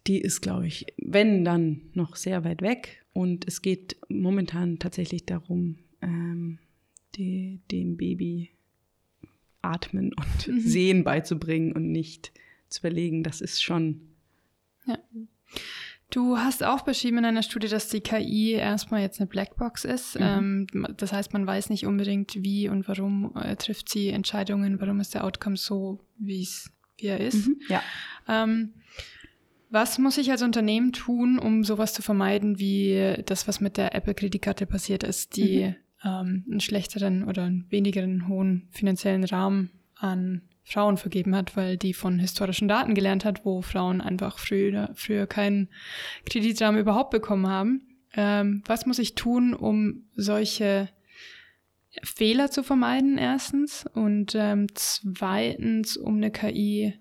die 0.08 0.20
ist, 0.20 0.42
glaube 0.42 0.68
ich, 0.68 0.86
wenn 0.98 1.44
dann 1.44 1.82
noch 1.94 2.16
sehr 2.16 2.44
weit 2.44 2.62
weg. 2.62 3.06
Und 3.14 3.48
es 3.48 3.62
geht 3.62 3.98
momentan 4.10 4.80
tatsächlich 4.80 5.26
darum, 5.26 5.80
ähm, 6.02 6.60
die, 7.16 7.62
dem 7.72 7.98
Baby 7.98 8.52
atmen 9.62 10.14
und 10.14 10.48
mhm. 10.48 10.60
sehen 10.60 11.04
beizubringen 11.04 11.74
und 11.74 11.92
nicht 11.92 12.32
zu 12.70 12.80
überlegen, 12.80 13.24
das 13.24 13.42
ist 13.42 13.62
schon. 13.62 14.02
Ja. 14.86 15.00
Du 16.10 16.38
hast 16.38 16.64
auch 16.64 16.82
beschrieben 16.84 17.18
in 17.18 17.26
einer 17.26 17.44
Studie, 17.44 17.68
dass 17.68 17.90
die 17.90 18.00
KI 18.00 18.52
erstmal 18.52 19.02
jetzt 19.02 19.20
eine 19.20 19.28
Blackbox 19.28 19.84
ist. 19.84 20.16
Mhm. 20.16 20.68
Ähm, 20.74 20.88
das 20.96 21.12
heißt, 21.12 21.34
man 21.34 21.46
weiß 21.46 21.70
nicht 21.70 21.86
unbedingt, 21.86 22.44
wie 22.44 22.70
und 22.70 22.88
warum 22.88 23.36
äh, 23.36 23.56
trifft 23.58 23.90
sie 23.90 24.10
Entscheidungen, 24.10 24.80
warum 24.80 25.02
ist 25.02 25.16
der 25.16 25.26
Outcome 25.26 25.58
so, 25.58 26.00
wie 26.18 26.44
es 26.44 26.72
wie 26.98 27.08
er 27.08 27.20
ist. 27.20 27.48
Mhm. 27.48 27.60
Ja. 27.68 27.84
Ähm, 28.28 28.74
was 29.70 29.98
muss 29.98 30.18
ich 30.18 30.32
als 30.32 30.42
Unternehmen 30.42 30.94
tun, 30.94 31.40
um 31.40 31.64
sowas 31.64 31.94
zu 31.94 32.02
vermeiden, 32.02 32.60
wie 32.60 33.16
das, 33.26 33.48
was 33.48 33.60
mit 33.60 33.78
der 33.78 33.94
Apple-Kreditkarte 33.96 34.66
passiert 34.66 35.04
ist, 35.04 35.36
die 35.36 35.66
mhm. 35.66 35.76
ähm, 36.04 36.46
einen 36.50 36.60
schlechteren 36.60 37.24
oder 37.24 37.44
einen 37.44 37.66
wenigeren 37.70 38.28
hohen 38.28 38.68
finanziellen 38.72 39.24
Rahmen 39.24 39.72
an 39.96 40.42
Frauen 40.64 40.98
vergeben 40.98 41.36
hat, 41.36 41.56
weil 41.56 41.78
die 41.78 41.94
von 41.94 42.20
historischen 42.20 42.68
Daten 42.68 42.94
gelernt 42.94 43.24
hat, 43.24 43.46
wo 43.46 43.62
Frauen 43.62 44.02
einfach 44.02 44.38
früher, 44.38 44.92
früher 44.96 45.26
keinen 45.26 45.70
Kreditrahmen 46.26 46.82
überhaupt 46.82 47.12
bekommen 47.12 47.48
haben. 47.48 47.82
Ähm, 48.14 48.64
was 48.66 48.86
muss 48.86 49.00
ich 49.00 49.16
tun, 49.16 49.54
um 49.54 50.04
solche 50.16 50.90
Fehler 52.04 52.52
zu 52.52 52.64
vermeiden, 52.64 53.18
erstens? 53.18 53.86
Und 53.94 54.36
ähm, 54.36 54.68
zweitens, 54.74 55.96
um 55.96 56.18
eine 56.18 56.32
KI 56.32 57.00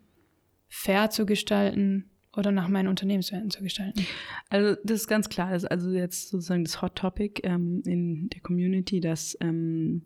fair 0.68 1.10
zu 1.10 1.26
gestalten, 1.26 2.10
oder 2.36 2.52
nach 2.52 2.68
meinen 2.68 2.88
Unternehmenswerten 2.88 3.50
zu 3.50 3.62
gestalten? 3.62 4.06
Also 4.48 4.76
das 4.84 5.02
ist 5.02 5.08
ganz 5.08 5.28
klar, 5.28 5.50
das 5.50 5.64
ist 5.64 5.70
also 5.70 5.90
jetzt 5.90 6.28
sozusagen 6.28 6.64
das 6.64 6.82
Hot 6.82 6.96
Topic 6.96 7.40
ähm, 7.44 7.82
in 7.84 8.28
der 8.30 8.40
Community, 8.40 9.00
dass 9.00 9.36
ähm, 9.40 10.02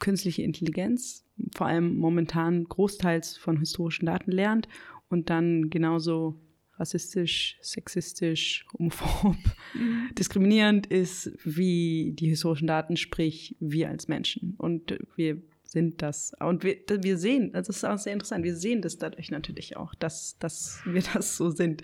künstliche 0.00 0.42
Intelligenz 0.42 1.24
vor 1.54 1.66
allem 1.66 1.96
momentan 1.96 2.64
großteils 2.64 3.36
von 3.36 3.58
historischen 3.58 4.06
Daten 4.06 4.32
lernt 4.32 4.68
und 5.08 5.30
dann 5.30 5.70
genauso 5.70 6.40
rassistisch, 6.78 7.58
sexistisch, 7.60 8.66
homophob, 8.72 9.36
diskriminierend 10.18 10.86
ist 10.86 11.30
wie 11.44 12.12
die 12.14 12.28
historischen 12.28 12.66
Daten, 12.66 12.96
sprich 12.96 13.56
wir 13.60 13.88
als 13.88 14.08
Menschen. 14.08 14.54
Und 14.58 14.98
wir 15.14 15.40
sind 15.72 16.02
das. 16.02 16.32
Und 16.38 16.64
wir, 16.64 16.76
wir 16.86 17.18
sehen, 17.18 17.52
das 17.52 17.68
ist 17.68 17.84
auch 17.84 17.98
sehr 17.98 18.12
interessant, 18.12 18.44
wir 18.44 18.56
sehen 18.56 18.82
das 18.82 18.98
dadurch 18.98 19.30
natürlich 19.30 19.76
auch, 19.76 19.94
dass, 19.94 20.38
dass 20.38 20.80
wir 20.84 21.02
das 21.14 21.36
so 21.36 21.50
sind. 21.50 21.82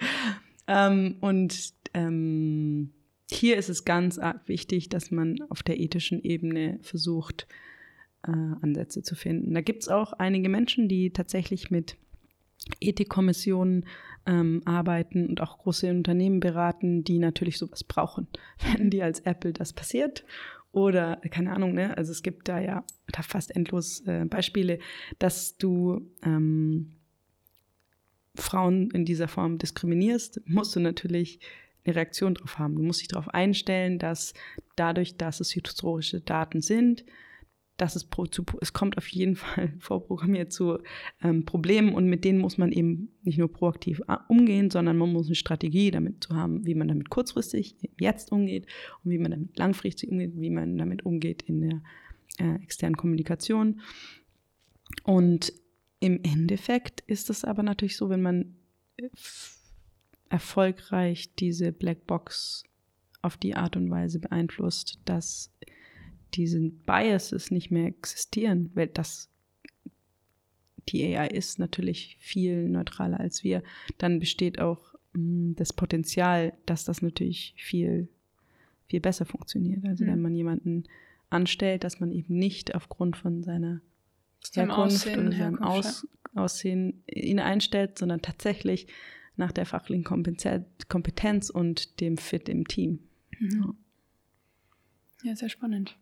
Ähm, 0.66 1.16
und 1.20 1.72
ähm, 1.94 2.92
hier 3.30 3.56
ist 3.56 3.68
es 3.68 3.84
ganz 3.84 4.18
wichtig, 4.46 4.88
dass 4.88 5.10
man 5.10 5.38
auf 5.48 5.62
der 5.62 5.80
ethischen 5.80 6.22
Ebene 6.22 6.78
versucht, 6.82 7.46
äh, 8.22 8.30
Ansätze 8.30 9.02
zu 9.02 9.14
finden. 9.14 9.54
Da 9.54 9.62
gibt 9.62 9.82
es 9.82 9.88
auch 9.88 10.12
einige 10.12 10.48
Menschen, 10.48 10.88
die 10.88 11.10
tatsächlich 11.10 11.70
mit 11.70 11.96
Ethikkommissionen 12.80 13.86
ähm, 14.26 14.62
arbeiten 14.64 15.26
und 15.28 15.40
auch 15.40 15.58
große 15.58 15.90
Unternehmen 15.90 16.40
beraten, 16.40 17.04
die 17.04 17.18
natürlich 17.18 17.56
sowas 17.56 17.84
brauchen. 17.84 18.28
Wenn 18.76 18.90
die 18.90 19.02
als 19.02 19.20
Apple 19.20 19.52
das 19.52 19.72
passiert 19.72 20.24
oder, 20.72 21.16
keine 21.30 21.52
Ahnung, 21.52 21.74
ne? 21.74 21.96
Also 21.96 22.12
es 22.12 22.22
gibt 22.22 22.48
da 22.48 22.60
ja 22.60 22.84
da 23.10 23.22
fast 23.22 23.54
endlos 23.54 24.00
äh, 24.06 24.24
Beispiele, 24.26 24.78
dass 25.18 25.56
du 25.56 26.10
ähm, 26.22 26.92
Frauen 28.34 28.90
in 28.90 29.04
dieser 29.04 29.28
Form 29.28 29.58
diskriminierst, 29.58 30.42
musst 30.46 30.76
du 30.76 30.80
natürlich 30.80 31.40
eine 31.84 31.96
Reaktion 31.96 32.34
darauf 32.34 32.58
haben. 32.58 32.76
Du 32.76 32.82
musst 32.82 33.00
dich 33.00 33.08
darauf 33.08 33.28
einstellen, 33.28 33.98
dass 33.98 34.34
dadurch, 34.76 35.16
dass 35.16 35.40
es 35.40 35.50
historische 35.50 36.20
Daten 36.20 36.60
sind, 36.60 37.04
dass 37.78 37.96
es, 37.96 38.04
pro, 38.04 38.26
zu, 38.26 38.44
es 38.60 38.74
kommt 38.74 38.98
auf 38.98 39.08
jeden 39.08 39.36
Fall 39.36 39.72
vorprogrammiert 39.78 40.52
zu 40.52 40.78
ähm, 41.22 41.46
Problemen 41.46 41.94
und 41.94 42.06
mit 42.06 42.24
denen 42.24 42.38
muss 42.38 42.58
man 42.58 42.72
eben 42.72 43.08
nicht 43.22 43.38
nur 43.38 43.50
proaktiv 43.50 44.02
äh, 44.08 44.16
umgehen, 44.28 44.70
sondern 44.70 44.98
man 44.98 45.12
muss 45.12 45.26
eine 45.26 45.36
Strategie 45.36 45.90
damit 45.90 46.24
zu 46.24 46.36
haben, 46.36 46.66
wie 46.66 46.74
man 46.74 46.88
damit 46.88 47.08
kurzfristig 47.08 47.76
jetzt 47.98 48.30
umgeht 48.30 48.66
und 49.02 49.12
wie 49.12 49.18
man 49.18 49.30
damit 49.30 49.56
langfristig 49.56 50.10
umgeht, 50.10 50.32
wie 50.34 50.50
man 50.50 50.76
damit 50.76 51.06
umgeht 51.06 51.42
in 51.42 51.60
der 51.62 51.82
äh, 52.38 52.62
externen 52.62 52.96
Kommunikation. 52.96 53.80
Und 55.04 55.52
im 56.00 56.20
Endeffekt 56.22 57.00
ist 57.06 57.30
es 57.30 57.44
aber 57.44 57.62
natürlich 57.62 57.96
so, 57.96 58.10
wenn 58.10 58.22
man 58.22 58.56
äh, 58.96 59.08
erfolgreich 60.28 61.34
diese 61.36 61.72
Blackbox 61.72 62.64
auf 63.22 63.36
die 63.36 63.54
Art 63.54 63.76
und 63.76 63.90
Weise 63.90 64.20
beeinflusst, 64.20 65.00
dass 65.04 65.52
diese 66.34 66.60
Biases 66.60 67.50
nicht 67.50 67.70
mehr 67.70 67.86
existieren, 67.86 68.70
weil 68.74 68.88
das 68.88 69.30
die 70.88 71.16
AI 71.16 71.28
ist 71.28 71.58
natürlich 71.58 72.16
viel 72.18 72.68
neutraler 72.68 73.20
als 73.20 73.44
wir, 73.44 73.62
dann 73.98 74.18
besteht 74.18 74.58
auch 74.58 74.94
mh, 75.12 75.20
mm, 75.20 75.56
das 75.56 75.72
Potenzial, 75.72 76.54
dass 76.66 76.84
das 76.84 77.02
natürlich 77.02 77.54
viel, 77.58 78.08
viel 78.86 79.00
besser 79.00 79.26
funktioniert. 79.26 79.84
Also 79.84 80.04
mhm. 80.04 80.08
wenn 80.08 80.22
man 80.22 80.34
jemanden 80.34 80.84
anstellt, 81.30 81.84
dass 81.84 82.00
man 82.00 82.10
eben 82.10 82.36
nicht 82.38 82.74
aufgrund 82.74 83.16
von 83.16 83.42
seiner 83.42 83.80
Herkunft 84.54 84.78
Aussehen, 84.78 85.26
oder 85.26 85.36
seinem 85.36 85.62
Aus, 85.62 86.06
Aussehen 86.34 87.02
ihn 87.06 87.40
einstellt, 87.40 87.98
sondern 87.98 88.22
tatsächlich 88.22 88.86
nach 89.36 89.52
der 89.52 89.66
fachlichen 89.66 90.04
Kompetenz 90.04 91.50
und 91.50 92.00
dem 92.00 92.16
Fit 92.16 92.48
im 92.48 92.66
Team. 92.66 93.00
Mhm. 93.38 93.76
Ja, 95.22 95.36
sehr 95.36 95.48
spannend. 95.48 95.96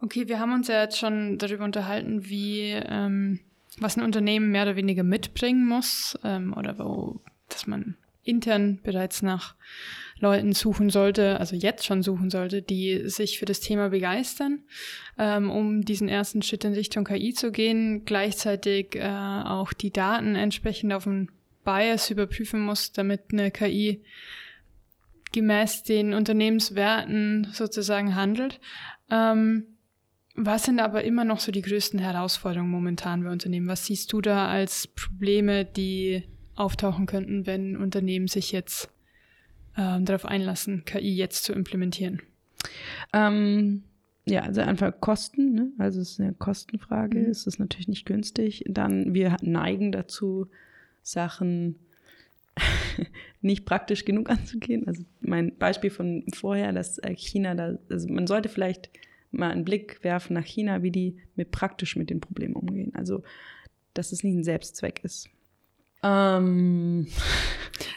Okay, 0.00 0.28
wir 0.28 0.38
haben 0.38 0.52
uns 0.52 0.68
ja 0.68 0.82
jetzt 0.82 0.98
schon 0.98 1.38
darüber 1.38 1.64
unterhalten, 1.64 2.28
wie 2.28 2.70
ähm, 2.70 3.40
was 3.80 3.96
ein 3.96 4.04
Unternehmen 4.04 4.50
mehr 4.50 4.62
oder 4.62 4.76
weniger 4.76 5.02
mitbringen 5.02 5.66
muss 5.66 6.18
ähm, 6.24 6.54
oder 6.56 6.78
wo, 6.78 7.20
dass 7.48 7.66
man 7.66 7.96
intern 8.22 8.78
bereits 8.82 9.22
nach 9.22 9.54
Leuten 10.20 10.52
suchen 10.52 10.90
sollte, 10.90 11.38
also 11.38 11.56
jetzt 11.56 11.86
schon 11.86 12.02
suchen 12.02 12.28
sollte, 12.30 12.60
die 12.60 13.08
sich 13.08 13.38
für 13.38 13.44
das 13.44 13.60
Thema 13.60 13.88
begeistern, 13.90 14.60
ähm, 15.16 15.50
um 15.50 15.84
diesen 15.84 16.08
ersten 16.08 16.42
Schritt 16.42 16.64
in 16.64 16.74
Richtung 16.74 17.04
KI 17.04 17.32
zu 17.32 17.52
gehen, 17.52 18.04
gleichzeitig 18.04 18.96
äh, 18.96 19.08
auch 19.08 19.72
die 19.72 19.92
Daten 19.92 20.34
entsprechend 20.34 20.92
auf 20.92 21.04
den 21.04 21.30
Bias 21.64 22.10
überprüfen 22.10 22.60
muss, 22.60 22.92
damit 22.92 23.32
eine 23.32 23.50
KI 23.50 24.02
gemäß 25.32 25.84
den 25.84 26.14
Unternehmenswerten 26.14 27.48
sozusagen 27.52 28.14
handelt. 28.14 28.60
Ähm, 29.10 29.66
was 30.46 30.64
sind 30.64 30.80
aber 30.80 31.04
immer 31.04 31.24
noch 31.24 31.40
so 31.40 31.52
die 31.52 31.62
größten 31.62 31.98
Herausforderungen 31.98 32.70
momentan 32.70 33.24
bei 33.24 33.30
Unternehmen? 33.30 33.68
Was 33.68 33.86
siehst 33.86 34.12
du 34.12 34.20
da 34.20 34.48
als 34.48 34.86
Probleme, 34.86 35.64
die 35.64 36.22
auftauchen 36.54 37.06
könnten, 37.06 37.46
wenn 37.46 37.76
Unternehmen 37.76 38.28
sich 38.28 38.52
jetzt 38.52 38.90
ähm, 39.76 40.04
darauf 40.04 40.24
einlassen, 40.24 40.84
KI 40.84 41.14
jetzt 41.14 41.44
zu 41.44 41.52
implementieren? 41.52 42.20
Ähm, 43.12 43.84
ja, 44.26 44.42
also 44.42 44.60
einfach 44.60 44.92
Kosten, 45.00 45.52
ne? 45.52 45.72
also 45.78 46.00
es 46.00 46.12
ist 46.12 46.20
eine 46.20 46.34
Kostenfrage, 46.34 47.18
Mhm. 47.18 47.30
es 47.30 47.46
ist 47.46 47.58
natürlich 47.58 47.88
nicht 47.88 48.06
günstig. 48.06 48.64
Dann, 48.68 49.14
wir 49.14 49.36
neigen 49.40 49.92
dazu, 49.92 50.48
Sachen 51.02 51.76
nicht 53.40 53.64
praktisch 53.64 54.04
genug 54.04 54.30
anzugehen. 54.30 54.86
Also 54.86 55.04
mein 55.20 55.56
Beispiel 55.56 55.90
von 55.90 56.24
vorher, 56.34 56.72
dass 56.72 56.98
äh, 56.98 57.14
China 57.14 57.54
da, 57.54 57.78
also 57.88 58.08
man 58.08 58.26
sollte 58.26 58.48
vielleicht 58.48 58.90
mal 59.30 59.50
einen 59.50 59.64
Blick 59.64 60.02
werfen 60.02 60.34
nach 60.34 60.44
China, 60.44 60.82
wie 60.82 60.90
die 60.90 61.16
mit 61.36 61.50
praktisch 61.50 61.96
mit 61.96 62.10
den 62.10 62.20
Problemen 62.20 62.54
umgehen. 62.54 62.94
Also, 62.94 63.22
dass 63.94 64.12
es 64.12 64.22
nicht 64.24 64.34
ein 64.36 64.44
Selbstzweck 64.44 65.00
ist. 65.04 65.28
Ähm, 66.02 67.06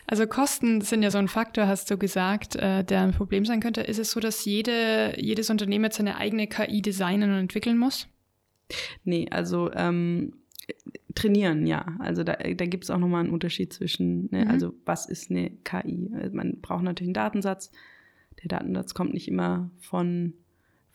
Also 0.08 0.28
Kosten 0.28 0.82
sind 0.82 1.04
ja 1.04 1.10
so 1.10 1.20
ein 1.20 1.30
Faktor, 1.30 1.67
hast 1.67 1.89
du 1.89 1.98
gesagt, 1.98 2.58
äh, 2.58 2.84
der 2.84 3.02
ein 3.02 3.13
Problem 3.13 3.46
sein 3.46 3.62
könnte. 3.62 3.80
Ist 3.80 3.98
es 3.98 4.12
so, 4.12 4.20
dass 4.20 4.44
jede, 4.44 5.13
jedes 5.17 5.50
Unternehmen 5.50 5.86
jetzt 5.86 5.98
seine 5.98 6.17
eigene 6.17 6.48
KI 6.48 6.82
designen 6.82 7.32
und 7.32 7.38
entwickeln 7.38 7.78
muss? 7.78 8.10
Nee, 9.06 9.28
also 9.32 9.72
ähm, 9.72 10.34
trainieren, 11.15 11.65
ja. 11.65 11.96
Also 12.00 12.26
da, 12.26 12.34
da 12.34 12.65
gibt 12.65 12.84
es 12.84 12.89
auch 12.89 12.98
nochmal 12.98 13.22
einen 13.22 13.34
Unterschied 13.34 13.72
zwischen, 13.72 14.28
ne, 14.32 14.44
Mhm. 14.44 14.52
also 14.52 14.74
was 14.86 15.06
ist 15.08 15.32
eine 15.32 15.50
KI? 15.63 16.10
Man 16.34 16.60
braucht 16.62 16.84
natürlich 16.84 17.08
einen 17.08 17.13
Datensatz. 17.13 17.72
Der 18.44 18.50
Datensatz 18.50 18.94
kommt 18.94 19.13
nicht 19.13 19.30
immer 19.30 19.72
von, 19.80 20.34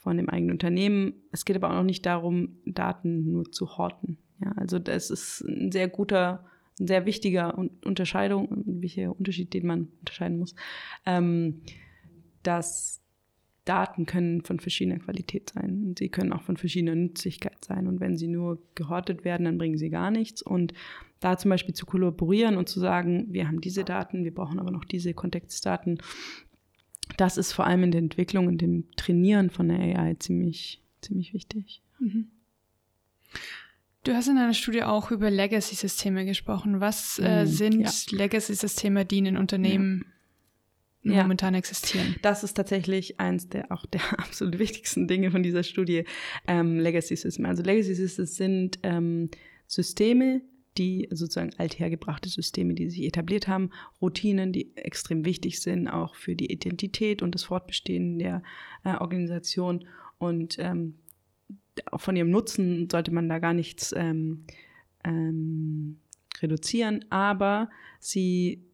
von 0.06 0.16
dem 0.16 0.28
eigenen 0.28 0.52
Unternehmen. 0.52 1.14
Es 1.32 1.44
geht 1.44 1.56
aber 1.56 1.68
auch 1.68 1.74
noch 1.74 1.82
nicht 1.82 2.06
darum, 2.06 2.58
Daten 2.64 3.24
nur 3.24 3.50
zu 3.50 3.76
horten. 3.76 4.18
Ja, 4.40 4.52
also 4.52 4.78
das 4.78 5.10
ist 5.10 5.40
ein 5.40 5.72
sehr 5.72 5.88
guter, 5.88 6.44
ein 6.78 6.86
sehr 6.86 7.06
wichtiger 7.06 7.58
Un- 7.58 7.72
Unterscheidung, 7.84 8.62
wichtiger 8.66 9.18
Unterschied, 9.18 9.52
den 9.52 9.66
man 9.66 9.88
unterscheiden 9.98 10.38
muss. 10.38 10.54
Ähm, 11.06 11.62
dass 12.44 13.02
Daten 13.64 14.06
können 14.06 14.42
von 14.42 14.60
verschiedener 14.60 15.00
Qualität 15.00 15.50
sein. 15.50 15.96
Sie 15.98 16.08
können 16.08 16.32
auch 16.32 16.42
von 16.42 16.56
verschiedener 16.56 16.94
Nützlichkeit 16.94 17.64
sein. 17.64 17.88
Und 17.88 17.98
wenn 17.98 18.16
sie 18.16 18.28
nur 18.28 18.62
gehortet 18.76 19.24
werden, 19.24 19.46
dann 19.46 19.58
bringen 19.58 19.76
sie 19.76 19.90
gar 19.90 20.12
nichts. 20.12 20.40
Und 20.40 20.72
da 21.18 21.36
zum 21.36 21.48
Beispiel 21.48 21.74
zu 21.74 21.84
kollaborieren 21.84 22.56
und 22.58 22.68
zu 22.68 22.78
sagen, 22.78 23.26
wir 23.30 23.48
haben 23.48 23.60
diese 23.60 23.82
Daten, 23.82 24.22
wir 24.22 24.32
brauchen 24.32 24.60
aber 24.60 24.70
noch 24.70 24.84
diese 24.84 25.14
Kontextdaten, 25.14 25.98
das 27.16 27.36
ist 27.36 27.52
vor 27.52 27.66
allem 27.66 27.84
in 27.84 27.90
der 27.90 28.00
Entwicklung 28.00 28.46
und 28.46 28.58
dem 28.58 28.84
Trainieren 28.96 29.50
von 29.50 29.68
der 29.68 29.78
AI 29.78 30.14
ziemlich, 30.18 30.82
ziemlich 31.00 31.32
wichtig. 31.34 31.82
Du 34.04 34.14
hast 34.14 34.28
in 34.28 34.36
deiner 34.36 34.54
Studie 34.54 34.82
auch 34.84 35.10
über 35.10 35.30
Legacy-Systeme 35.30 36.24
gesprochen. 36.24 36.80
Was 36.80 37.18
äh, 37.18 37.42
Mhm, 37.42 37.46
sind 37.46 37.80
ja. 37.82 38.18
Legacy-Systeme, 38.18 39.04
die 39.04 39.18
in 39.18 39.24
den 39.24 39.36
Unternehmen 39.36 40.04
Ja. 41.02 41.22
momentan 41.22 41.54
existieren? 41.54 42.14
Das 42.22 42.44
ist 42.44 42.54
tatsächlich 42.54 43.18
eins 43.18 43.48
der 43.48 43.72
auch 43.72 43.84
der 43.86 44.00
absolut 44.18 44.58
wichtigsten 44.58 45.08
Dinge 45.08 45.30
von 45.32 45.42
dieser 45.42 45.62
Studie, 45.64 46.04
ähm, 46.46 46.78
Legacy 46.78 47.16
Systeme. 47.16 47.48
Also 47.48 47.62
Legacy 47.64 47.94
Systems 47.94 48.36
sind 48.36 48.78
ähm, 48.84 49.30
Systeme, 49.66 50.42
die 50.78 51.08
sozusagen 51.10 51.54
althergebrachte 51.58 52.28
Systeme, 52.28 52.74
die 52.74 52.90
sich 52.90 53.04
etabliert 53.04 53.48
haben, 53.48 53.70
Routinen, 54.00 54.52
die 54.52 54.76
extrem 54.76 55.24
wichtig 55.24 55.60
sind, 55.60 55.88
auch 55.88 56.14
für 56.14 56.34
die 56.34 56.50
Identität 56.52 57.22
und 57.22 57.34
das 57.34 57.44
Fortbestehen 57.44 58.18
der 58.18 58.42
äh, 58.84 58.96
Organisation. 58.96 59.86
Und 60.18 60.56
ähm, 60.58 60.96
auch 61.90 62.00
von 62.00 62.16
ihrem 62.16 62.30
Nutzen 62.30 62.88
sollte 62.90 63.12
man 63.12 63.28
da 63.28 63.38
gar 63.38 63.54
nichts 63.54 63.94
ähm, 63.96 64.44
ähm, 65.04 66.00
reduzieren, 66.40 67.04
aber 67.10 67.70
sie 68.00 68.64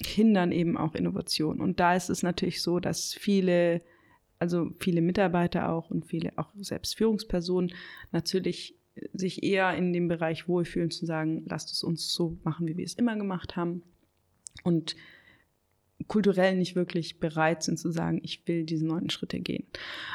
hindern 0.00 0.52
eben 0.52 0.76
auch 0.76 0.94
Innovation. 0.94 1.60
Und 1.60 1.80
da 1.80 1.94
ist 1.94 2.08
es 2.08 2.22
natürlich 2.22 2.62
so, 2.62 2.78
dass 2.78 3.14
viele, 3.14 3.82
also 4.38 4.70
viele 4.78 5.00
Mitarbeiter 5.00 5.70
auch 5.70 5.90
und 5.90 6.06
viele 6.06 6.32
auch 6.36 6.50
selbst 6.60 6.96
Führungspersonen 6.96 7.74
natürlich 8.12 8.77
sich 9.12 9.42
eher 9.42 9.74
in 9.76 9.92
dem 9.92 10.08
Bereich 10.08 10.48
wohlfühlen 10.48 10.90
zu 10.90 11.06
sagen, 11.06 11.44
lasst 11.48 11.72
es 11.72 11.82
uns 11.82 12.12
so 12.12 12.36
machen, 12.44 12.66
wie 12.66 12.76
wir 12.76 12.84
es 12.84 12.94
immer 12.94 13.16
gemacht 13.16 13.56
haben. 13.56 13.82
Und 14.64 14.96
kulturell 16.06 16.56
nicht 16.56 16.76
wirklich 16.76 17.18
bereit 17.18 17.62
sind 17.64 17.78
zu 17.78 17.90
sagen, 17.90 18.20
ich 18.22 18.46
will 18.46 18.64
diese 18.64 18.86
neuen 18.86 19.10
Schritte 19.10 19.40
gehen. 19.40 19.64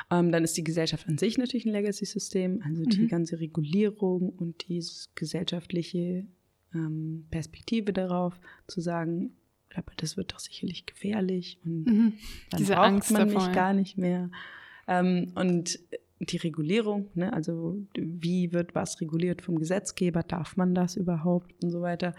Ähm, 0.09 0.31
dann 0.31 0.43
ist 0.43 0.55
die 0.57 0.63
Gesellschaft 0.63 1.07
an 1.07 1.17
sich 1.17 1.37
natürlich 1.37 1.65
ein 1.65 1.73
Legacy-System, 1.73 2.61
also 2.65 2.83
die 2.83 3.01
Mhm. 3.01 3.07
ganze 3.09 3.39
Regulierung 3.39 4.29
und 4.29 4.67
diese 4.69 5.07
gesellschaftliche 5.15 6.25
ähm, 6.73 7.27
Perspektive 7.29 7.93
darauf, 7.93 8.39
zu 8.67 8.81
sagen, 8.81 9.35
aber 9.75 9.91
das 9.97 10.17
wird 10.17 10.33
doch 10.33 10.39
sicherlich 10.39 10.85
gefährlich 10.85 11.59
und 11.65 11.85
Mhm. 11.85 12.13
dann 12.49 12.57
Diese 12.59 12.73
braucht 12.73 12.85
Angst 12.87 13.11
man 13.11 13.27
davor, 13.27 13.41
mich 13.41 13.47
ja. 13.49 13.53
gar 13.53 13.73
nicht 13.73 13.97
mehr. 13.97 14.31
Ähm, 14.87 15.31
und 15.35 15.79
die 16.25 16.38
Regulierung, 16.38 17.09
ne, 17.15 17.33
also 17.33 17.77
wie 17.95 18.53
wird 18.53 18.75
was 18.75 18.99
reguliert 19.01 19.41
vom 19.41 19.59
Gesetzgeber, 19.59 20.23
darf 20.23 20.57
man 20.57 20.73
das 20.75 20.95
überhaupt 20.95 21.53
und 21.63 21.71
so 21.71 21.81
weiter. 21.81 22.15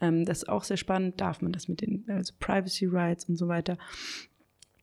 Ähm, 0.00 0.24
das 0.24 0.38
ist 0.38 0.48
auch 0.48 0.64
sehr 0.64 0.76
spannend, 0.76 1.20
darf 1.20 1.42
man 1.42 1.52
das 1.52 1.68
mit 1.68 1.80
den 1.80 2.04
also 2.08 2.32
Privacy 2.38 2.86
Rights 2.86 3.24
und 3.28 3.36
so 3.36 3.48
weiter. 3.48 3.78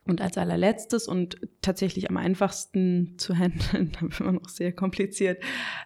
Und 0.06 0.20
als 0.20 0.38
allerletztes 0.38 1.08
und 1.08 1.38
tatsächlich 1.62 2.10
am 2.10 2.18
einfachsten 2.18 3.14
zu 3.18 3.38
handeln, 3.38 3.92
aber 4.02 4.10
immer 4.20 4.32
noch 4.34 4.50
sehr 4.50 4.74
kompliziert, 4.74 5.42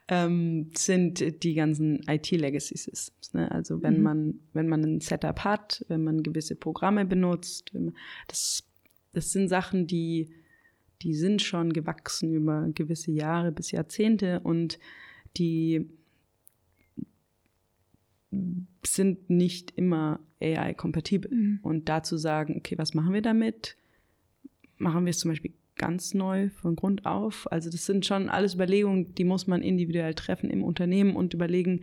ähm, 0.07 0.71
sind 0.75 1.43
die 1.43 1.53
ganzen 1.53 2.01
IT-Legacy-Systems. 2.07 3.33
Ne? 3.33 3.51
Also 3.51 3.83
wenn 3.83 3.97
Mhm. 3.97 4.03
man, 4.03 4.39
wenn 4.53 4.67
man 4.67 4.83
ein 4.83 5.01
Setup 5.01 5.43
hat, 5.43 5.85
wenn 5.87 6.03
man 6.03 6.23
gewisse 6.23 6.55
Programme 6.55 7.05
benutzt, 7.05 7.71
man, 7.75 7.93
das, 8.27 8.63
das 9.13 9.31
sind 9.31 9.49
Sachen, 9.49 9.85
die, 9.85 10.29
die 11.01 11.13
sind 11.13 11.41
schon 11.41 11.73
gewachsen 11.73 12.33
über 12.33 12.69
gewisse 12.73 13.11
Jahre 13.11 13.51
bis 13.51 13.71
Jahrzehnte 13.71 14.39
und 14.41 14.79
die 15.37 15.89
sind 18.85 19.29
nicht 19.29 19.71
immer 19.71 20.19
AI-kompatibel. 20.41 21.31
Mhm. 21.31 21.59
Und 21.61 21.89
dazu 21.89 22.17
sagen, 22.17 22.55
okay, 22.57 22.77
was 22.77 22.93
machen 22.93 23.13
wir 23.13 23.21
damit? 23.21 23.77
Machen 24.77 25.05
wir 25.05 25.11
es 25.11 25.19
zum 25.19 25.31
Beispiel 25.31 25.53
ganz 25.75 26.13
neu 26.13 26.49
von 26.49 26.75
Grund 26.75 27.05
auf? 27.05 27.51
Also 27.51 27.69
das 27.69 27.85
sind 27.85 28.05
schon 28.05 28.29
alles 28.29 28.55
Überlegungen, 28.55 29.13
die 29.15 29.23
muss 29.23 29.47
man 29.47 29.61
individuell 29.61 30.13
treffen 30.13 30.49
im 30.49 30.63
Unternehmen 30.63 31.15
und 31.15 31.33
überlegen, 31.33 31.81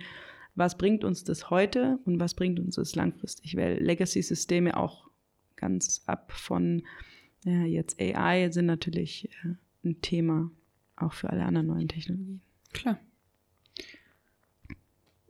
was 0.55 0.79
bringt 0.79 1.03
uns 1.03 1.24
das 1.24 1.50
heute 1.50 1.98
und 2.05 2.20
was 2.20 2.35
bringt 2.35 2.61
uns 2.61 2.77
das 2.77 2.94
langfristig? 2.94 3.57
Weil 3.57 3.83
Legacy-Systeme 3.83 4.77
auch 4.77 5.09
ganz 5.57 6.03
ab 6.07 6.31
von 6.33 6.83
ja, 7.45 7.65
jetzt 7.65 8.01
AI 8.01 8.51
sind 8.51 8.67
natürlich 8.67 9.29
äh, 9.45 9.55
ein 9.85 10.01
Thema 10.01 10.51
auch 10.97 11.13
für 11.13 11.31
alle 11.31 11.45
anderen 11.45 11.67
neuen 11.67 11.89
Technologien. 11.89 12.41
Klar. 12.73 12.99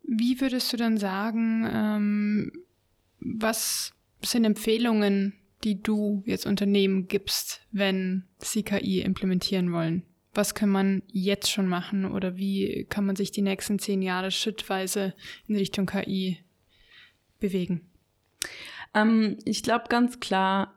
Wie 0.03 0.41
würdest 0.41 0.73
du 0.73 0.77
dann 0.77 0.99
sagen, 0.99 1.69
ähm, 1.71 2.53
was 3.21 3.93
sind 4.23 4.45
Empfehlungen, 4.45 5.35
die 5.65 5.83
du 5.83 6.23
jetzt 6.27 6.47
Unternehmen 6.47 7.09
gibst, 7.09 7.67
wenn 7.73 8.25
sie 8.39 8.63
KI 8.63 9.01
implementieren 9.01 9.73
wollen? 9.73 10.03
Was 10.35 10.55
kann 10.55 10.69
man 10.69 11.03
jetzt 11.09 11.51
schon 11.51 11.69
machen 11.69 12.05
oder 12.05 12.37
wie 12.37 12.87
kann 12.89 13.07
man 13.07 13.17
sich 13.17 13.31
die 13.31 13.43
nächsten 13.43 13.79
zehn 13.79 14.03
Jahre 14.03 14.31
schrittweise 14.31 15.15
in 15.47 15.57
Richtung 15.57 15.87
KI 15.87 16.39
bewegen? 17.41 17.81
Ähm, 18.95 19.39
ich 19.45 19.63
glaube 19.63 19.87
ganz 19.89 20.21
klar, 20.21 20.74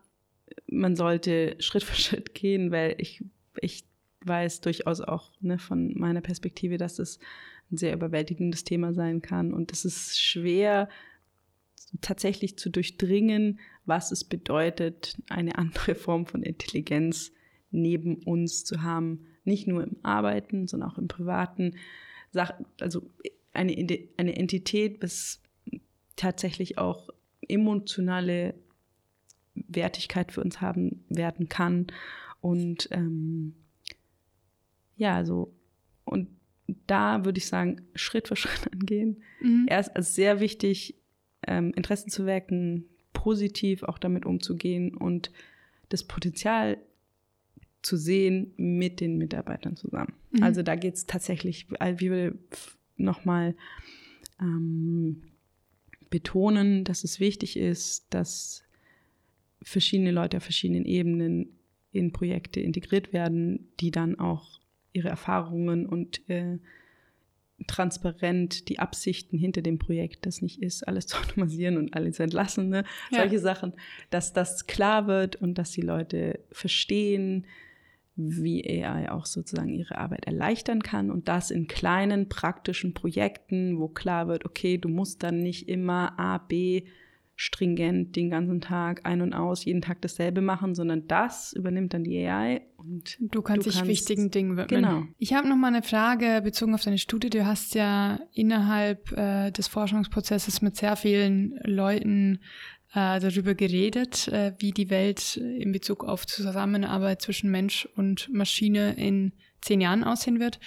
man 0.70 0.96
sollte 0.96 1.56
Schritt 1.58 1.84
für 1.84 1.96
Schritt 2.00 2.34
gehen, 2.34 2.70
weil 2.70 2.94
ich, 2.98 3.24
ich 3.60 3.84
weiß 4.24 4.60
durchaus 4.60 5.00
auch 5.00 5.32
ne, 5.40 5.58
von 5.58 5.96
meiner 5.98 6.20
Perspektive, 6.20 6.76
dass 6.76 6.98
es 6.98 7.18
ein 7.70 7.76
sehr 7.76 7.92
überwältigendes 7.92 8.64
Thema 8.64 8.92
sein 8.92 9.22
kann. 9.22 9.52
Und 9.52 9.72
es 9.72 9.84
ist 9.84 10.20
schwer 10.20 10.88
tatsächlich 12.00 12.58
zu 12.58 12.70
durchdringen, 12.70 13.60
was 13.84 14.12
es 14.12 14.24
bedeutet, 14.24 15.18
eine 15.28 15.56
andere 15.56 15.94
Form 15.94 16.26
von 16.26 16.42
Intelligenz 16.42 17.32
neben 17.70 18.16
uns 18.24 18.64
zu 18.64 18.82
haben. 18.82 19.26
Nicht 19.44 19.66
nur 19.66 19.82
im 19.82 19.96
Arbeiten, 20.02 20.66
sondern 20.66 20.90
auch 20.90 20.98
im 20.98 21.08
Privaten. 21.08 21.76
Also 22.80 23.10
eine, 23.52 23.74
eine 24.16 24.36
Entität, 24.36 25.02
was 25.02 25.40
tatsächlich 26.16 26.78
auch 26.78 27.08
emotionale 27.46 28.54
Wertigkeit 29.68 30.32
für 30.32 30.42
uns 30.42 30.60
haben 30.60 31.04
werden 31.08 31.48
kann. 31.48 31.86
Und 32.40 32.88
ähm, 32.92 33.54
ja, 34.96 35.14
also, 35.14 35.52
und 36.04 36.28
da 36.86 37.24
würde 37.24 37.38
ich 37.38 37.46
sagen, 37.46 37.82
Schritt 37.94 38.28
für 38.28 38.36
Schritt 38.36 38.72
angehen. 38.72 39.22
Mhm. 39.40 39.66
Erst 39.68 39.96
als 39.96 40.14
sehr 40.14 40.40
wichtig, 40.40 40.96
ähm, 41.46 41.72
Interessen 41.74 42.10
zu 42.10 42.26
wecken, 42.26 42.86
positiv 43.12 43.82
auch 43.82 43.98
damit 43.98 44.26
umzugehen 44.26 44.94
und 44.94 45.32
das 45.88 46.04
Potenzial 46.04 46.78
zu 47.82 47.96
sehen 47.96 48.52
mit 48.56 49.00
den 49.00 49.18
Mitarbeitern 49.18 49.76
zusammen. 49.76 50.12
Mhm. 50.30 50.42
Also 50.42 50.62
da 50.62 50.74
geht 50.74 50.94
es 50.94 51.06
tatsächlich, 51.06 51.70
wie 51.70 52.10
wir 52.10 52.34
nochmal 52.96 53.54
ähm, 54.40 55.22
betonen, 56.10 56.84
dass 56.84 57.04
es 57.04 57.20
wichtig 57.20 57.56
ist, 57.56 58.06
dass 58.10 58.64
verschiedene 59.62 60.10
Leute 60.10 60.38
auf 60.38 60.42
verschiedenen 60.42 60.84
Ebenen 60.84 61.58
in 61.92 62.12
Projekte 62.12 62.60
integriert 62.60 63.12
werden, 63.12 63.68
die 63.80 63.90
dann 63.90 64.18
auch 64.18 64.60
ihre 64.92 65.08
Erfahrungen 65.08 65.86
und 65.86 66.28
äh, 66.28 66.58
transparent 67.66 68.68
die 68.68 68.78
Absichten 68.78 69.36
hinter 69.36 69.62
dem 69.62 69.78
Projekt, 69.78 70.26
das 70.26 70.42
nicht 70.42 70.62
ist, 70.62 70.86
alles 70.86 71.06
zu 71.08 71.18
automatisieren 71.18 71.76
und 71.76 71.94
alles 71.94 72.16
zu 72.16 72.22
entlassen, 72.22 72.68
ne? 72.68 72.84
Ja. 73.10 73.20
solche 73.20 73.38
Sachen, 73.38 73.72
dass 74.10 74.32
das 74.32 74.66
klar 74.66 75.06
wird 75.06 75.36
und 75.36 75.56
dass 75.58 75.72
die 75.72 75.82
Leute 75.82 76.40
verstehen, 76.52 77.46
wie 78.20 78.64
AI 78.66 79.12
auch 79.12 79.26
sozusagen 79.26 79.68
ihre 79.68 79.96
Arbeit 79.96 80.26
erleichtern 80.26 80.82
kann 80.82 81.10
und 81.10 81.28
das 81.28 81.52
in 81.52 81.68
kleinen 81.68 82.28
praktischen 82.28 82.92
Projekten, 82.92 83.78
wo 83.78 83.86
klar 83.88 84.26
wird, 84.26 84.44
okay, 84.44 84.76
du 84.76 84.88
musst 84.88 85.22
dann 85.22 85.38
nicht 85.38 85.68
immer 85.68 86.18
A, 86.18 86.38
B 86.38 86.82
stringent 87.40 88.16
den 88.16 88.30
ganzen 88.30 88.60
Tag 88.60 89.06
ein 89.06 89.22
und 89.22 89.32
aus, 89.32 89.64
jeden 89.64 89.80
Tag 89.80 90.02
dasselbe 90.02 90.40
machen, 90.40 90.74
sondern 90.74 91.06
das 91.06 91.52
übernimmt 91.52 91.94
dann 91.94 92.02
die 92.02 92.18
AI 92.26 92.62
und 92.76 93.16
du 93.20 93.42
kannst 93.42 93.64
du 93.64 93.70
dich 93.70 93.78
kannst, 93.78 93.88
wichtigen 93.88 94.32
Dingen 94.32 94.56
widmen. 94.56 94.82
Genau. 94.82 95.04
Ich 95.18 95.34
habe 95.34 95.48
noch 95.48 95.54
mal 95.54 95.68
eine 95.68 95.84
Frage 95.84 96.40
bezogen 96.42 96.74
auf 96.74 96.82
deine 96.82 96.98
Studie. 96.98 97.30
Du 97.30 97.46
hast 97.46 97.76
ja 97.76 98.18
innerhalb 98.32 99.12
äh, 99.12 99.52
des 99.52 99.68
Forschungsprozesses 99.68 100.62
mit 100.62 100.76
sehr 100.76 100.96
vielen 100.96 101.60
Leuten 101.62 102.40
äh, 102.92 103.20
darüber 103.20 103.54
geredet, 103.54 104.26
äh, 104.26 104.54
wie 104.58 104.72
die 104.72 104.90
Welt 104.90 105.36
in 105.36 105.70
Bezug 105.70 106.02
auf 106.02 106.26
Zusammenarbeit 106.26 107.22
zwischen 107.22 107.52
Mensch 107.52 107.88
und 107.94 108.28
Maschine 108.32 108.94
in 108.96 109.32
zehn 109.60 109.80
Jahren 109.80 110.02
aussehen 110.02 110.40
wird. 110.40 110.58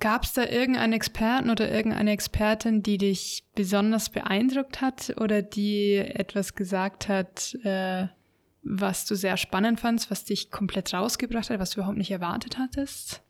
Gab 0.00 0.24
es 0.24 0.32
da 0.32 0.46
irgendeinen 0.46 0.94
Experten 0.94 1.50
oder 1.50 1.70
irgendeine 1.70 2.10
Expertin, 2.12 2.82
die 2.82 2.96
dich 2.96 3.44
besonders 3.54 4.08
beeindruckt 4.08 4.80
hat 4.80 5.14
oder 5.20 5.42
die 5.42 5.96
etwas 5.96 6.54
gesagt 6.54 7.08
hat, 7.08 7.54
äh, 7.64 8.08
was 8.62 9.04
du 9.04 9.14
sehr 9.14 9.36
spannend 9.36 9.78
fandst, 9.78 10.10
was 10.10 10.24
dich 10.24 10.50
komplett 10.50 10.92
rausgebracht 10.94 11.50
hat, 11.50 11.60
was 11.60 11.70
du 11.70 11.80
überhaupt 11.80 11.98
nicht 11.98 12.10
erwartet 12.10 12.58
hattest? 12.58 13.22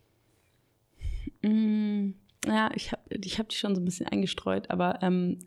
Mm, 1.42 2.10
ja, 2.46 2.70
ich 2.74 2.92
habe 2.92 3.02
ich 3.08 3.38
hab 3.38 3.48
die 3.48 3.56
schon 3.56 3.74
so 3.74 3.80
ein 3.80 3.84
bisschen 3.84 4.06
eingestreut, 4.06 4.70
aber 4.70 5.02
ähm, 5.02 5.38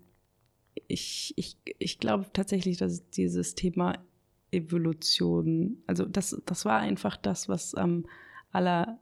ich, 0.88 1.34
ich, 1.38 1.58
ich 1.80 2.00
glaube 2.00 2.26
tatsächlich, 2.34 2.78
dass 2.78 3.10
dieses 3.12 3.56
Thema 3.56 3.98
Evolution, 4.52 5.84
also 5.88 6.06
das, 6.06 6.42
das 6.46 6.66
war 6.66 6.80
einfach 6.80 7.18
das, 7.18 7.50
was 7.50 7.76
am 7.76 8.06
aller 8.52 9.00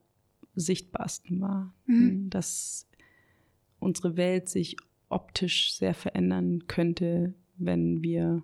sichtbarsten 0.55 1.41
war. 1.41 1.73
Mhm. 1.85 2.29
Dass 2.29 2.87
unsere 3.79 4.17
Welt 4.17 4.49
sich 4.49 4.77
optisch 5.09 5.73
sehr 5.73 5.93
verändern 5.93 6.67
könnte, 6.67 7.33
wenn 7.57 8.01
wir 8.01 8.43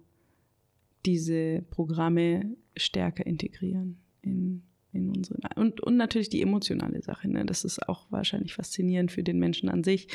diese 1.06 1.64
Programme 1.70 2.58
stärker 2.76 3.26
integrieren 3.26 3.98
in, 4.22 4.64
in 4.92 5.10
unsere 5.10 5.40
und, 5.56 5.80
und 5.80 5.96
natürlich 5.96 6.30
die 6.30 6.42
emotionale 6.42 7.02
Sache. 7.02 7.30
Ne? 7.30 7.46
Das 7.46 7.64
ist 7.64 7.88
auch 7.88 8.12
wahrscheinlich 8.12 8.54
faszinierend 8.54 9.12
für 9.12 9.24
den 9.24 9.40
Menschen 9.40 9.70
an 9.70 9.84
sich, 9.84 10.08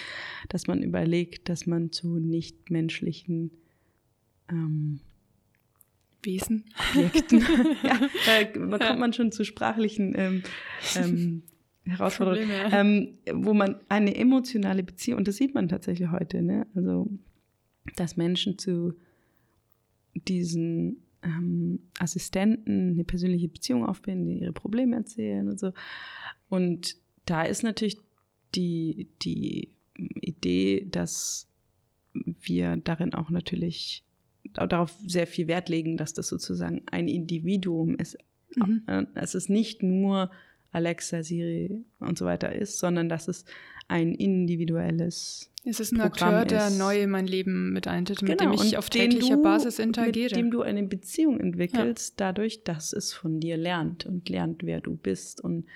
dass 0.48 0.66
man 0.66 0.82
überlegt, 0.82 1.48
dass 1.48 1.66
man 1.66 1.92
zu 1.92 2.18
nichtmenschlichen 2.18 3.52
ähm, 4.50 5.00
Wesen, 6.22 6.66
Objekten, 6.94 7.40
ja, 7.82 8.00
da 8.26 8.44
kommt 8.78 9.00
man 9.00 9.12
schon 9.12 9.32
zu 9.32 9.44
sprachlichen 9.44 10.12
ähm, 10.16 10.42
ähm, 10.94 11.42
Herausforderung, 11.84 12.48
ähm, 12.72 13.18
wo 13.32 13.54
man 13.54 13.76
eine 13.88 14.14
emotionale 14.14 14.82
Beziehung, 14.82 15.18
und 15.18 15.28
das 15.28 15.36
sieht 15.36 15.54
man 15.54 15.68
tatsächlich 15.68 16.10
heute, 16.10 16.42
ne? 16.42 16.66
also 16.74 17.08
dass 17.96 18.16
Menschen 18.16 18.58
zu 18.58 18.94
diesen 20.14 21.02
ähm, 21.22 21.80
Assistenten 21.98 22.92
eine 22.92 23.04
persönliche 23.04 23.48
Beziehung 23.48 23.86
aufbauen, 23.86 24.26
die 24.26 24.40
ihre 24.40 24.52
Probleme 24.52 24.96
erzählen 24.96 25.48
und 25.48 25.58
so. 25.58 25.72
Und 26.48 26.96
da 27.24 27.42
ist 27.42 27.62
natürlich 27.62 27.98
die, 28.54 29.08
die 29.22 29.70
Idee, 29.96 30.86
dass 30.90 31.48
wir 32.12 32.76
darin 32.76 33.14
auch 33.14 33.30
natürlich 33.30 34.04
darauf 34.52 34.94
sehr 35.06 35.26
viel 35.26 35.48
Wert 35.48 35.68
legen, 35.68 35.96
dass 35.96 36.12
das 36.12 36.28
sozusagen 36.28 36.82
ein 36.90 37.08
Individuum 37.08 37.96
ist. 37.96 38.18
Mhm. 38.56 38.82
Äh, 38.86 39.06
es 39.14 39.34
ist 39.34 39.48
nicht 39.48 39.82
nur 39.82 40.30
Alexa, 40.72 41.22
Siri 41.22 41.84
und 42.00 42.18
so 42.18 42.24
weiter 42.24 42.52
ist, 42.52 42.78
sondern 42.78 43.08
dass 43.08 43.28
es 43.28 43.44
ein 43.88 44.14
individuelles 44.14 45.52
es 45.64 45.78
ist 45.78 45.92
ein 45.92 45.98
Programm 45.98 46.34
Akteur, 46.34 46.58
der 46.58 46.70
neu 46.70 47.02
in 47.02 47.10
mein 47.10 47.26
Leben 47.26 47.72
mit 47.72 47.86
eintritt, 47.86 48.22
mit 48.22 48.38
genau, 48.38 48.50
dem 48.50 48.60
ich 48.60 48.78
auf 48.78 48.90
täglicher 48.90 49.36
du, 49.36 49.42
Basis 49.42 49.78
interagiere. 49.78 50.30
Mit 50.30 50.36
dem 50.36 50.50
du 50.50 50.62
eine 50.62 50.82
Beziehung 50.82 51.38
entwickelst, 51.38 52.18
ja. 52.18 52.26
dadurch, 52.26 52.64
dass 52.64 52.92
es 52.92 53.12
von 53.12 53.38
dir 53.38 53.56
lernt 53.56 54.04
und 54.04 54.28
lernt, 54.28 54.64
wer 54.64 54.80
du 54.80 54.96
bist. 54.96 55.40
Und 55.40 55.66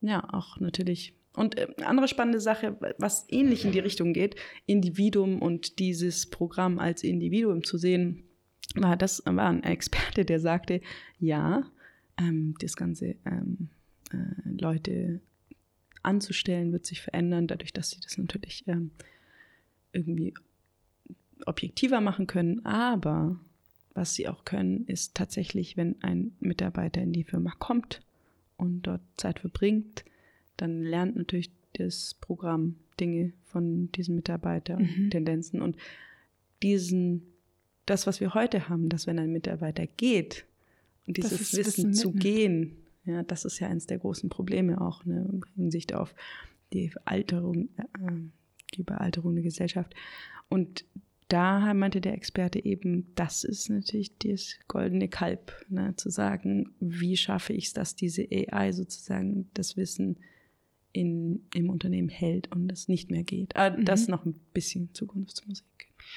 ja, 0.00 0.26
auch 0.32 0.58
natürlich. 0.58 1.14
Und 1.34 1.56
äh, 1.56 1.68
andere 1.84 2.08
spannende 2.08 2.40
Sache, 2.40 2.76
was 2.98 3.26
ähnlich 3.28 3.64
in 3.64 3.70
die 3.70 3.78
Richtung 3.78 4.12
geht, 4.12 4.34
Individuum 4.66 5.40
und 5.40 5.78
dieses 5.78 6.28
Programm 6.28 6.80
als 6.80 7.04
Individuum 7.04 7.62
zu 7.62 7.78
sehen, 7.78 8.24
war 8.74 8.96
das 8.96 9.22
war 9.24 9.50
ein 9.50 9.62
Experte, 9.62 10.24
der 10.24 10.40
sagte, 10.40 10.80
ja, 11.20 11.64
ähm, 12.18 12.54
das 12.60 12.74
ganze 12.74 13.14
ähm, 13.24 13.68
äh, 14.12 14.48
Leute 14.60 15.20
anzustellen, 16.02 16.72
wird 16.72 16.86
sich 16.86 17.00
verändern, 17.00 17.46
dadurch, 17.46 17.72
dass 17.72 17.90
sie 17.90 18.00
das 18.00 18.16
natürlich 18.16 18.64
ähm, 18.66 18.90
irgendwie 19.92 20.34
objektiver 21.46 22.00
machen 22.00 22.26
können. 22.26 22.64
Aber 22.64 23.38
was 23.94 24.14
sie 24.14 24.28
auch 24.28 24.44
können, 24.44 24.86
ist 24.86 25.14
tatsächlich, 25.14 25.76
wenn 25.76 26.02
ein 26.02 26.32
Mitarbeiter 26.40 27.02
in 27.02 27.12
die 27.12 27.24
Firma 27.24 27.52
kommt 27.58 28.02
und 28.56 28.82
dort 28.82 29.02
Zeit 29.16 29.40
verbringt, 29.40 30.04
dann 30.56 30.82
lernt 30.82 31.16
natürlich 31.16 31.50
das 31.74 32.14
Programm 32.20 32.76
Dinge 32.98 33.32
von 33.44 33.90
diesem 33.92 34.16
Mitarbeiter 34.16 34.76
und 34.76 34.98
mhm. 34.98 35.10
Tendenzen. 35.10 35.62
Und 35.62 35.76
diesen, 36.62 37.22
das, 37.86 38.06
was 38.06 38.20
wir 38.20 38.34
heute 38.34 38.68
haben, 38.68 38.88
dass 38.88 39.06
wenn 39.06 39.18
ein 39.18 39.32
Mitarbeiter 39.32 39.86
geht 39.86 40.44
und 41.06 41.16
dieses 41.16 41.52
Wissen, 41.52 41.58
Wissen 41.58 41.94
zu 41.94 42.12
gehen, 42.12 42.76
ja, 43.10 43.22
das 43.22 43.44
ist 43.44 43.58
ja 43.58 43.68
eines 43.68 43.86
der 43.86 43.98
großen 43.98 44.30
Probleme 44.30 44.80
auch 44.80 45.04
ne, 45.04 45.26
in 45.30 45.42
Hinsicht 45.54 45.94
auf 45.94 46.14
die 46.72 46.92
Alterung, 47.04 47.68
äh, 47.76 48.12
die 48.74 48.80
Überalterung 48.80 49.34
der 49.34 49.44
Gesellschaft. 49.44 49.94
Und 50.48 50.84
da 51.28 51.72
meinte 51.74 52.00
der 52.00 52.14
Experte 52.14 52.64
eben, 52.64 53.14
das 53.14 53.44
ist 53.44 53.70
natürlich 53.70 54.18
das 54.18 54.56
goldene 54.66 55.08
Kalb, 55.08 55.52
ne, 55.68 55.94
zu 55.96 56.10
sagen, 56.10 56.74
wie 56.80 57.16
schaffe 57.16 57.52
ich 57.52 57.66
es, 57.66 57.72
dass 57.72 57.94
diese 57.94 58.26
AI 58.30 58.72
sozusagen 58.72 59.48
das 59.54 59.76
Wissen 59.76 60.16
in, 60.92 61.46
im 61.54 61.70
Unternehmen 61.70 62.08
hält 62.08 62.50
und 62.50 62.70
es 62.72 62.88
nicht 62.88 63.10
mehr 63.10 63.22
geht. 63.22 63.54
Aber 63.54 63.76
mhm. 63.76 63.84
das 63.84 64.08
noch 64.08 64.24
ein 64.24 64.34
bisschen 64.52 64.92
Zukunftsmusik. 64.92 65.64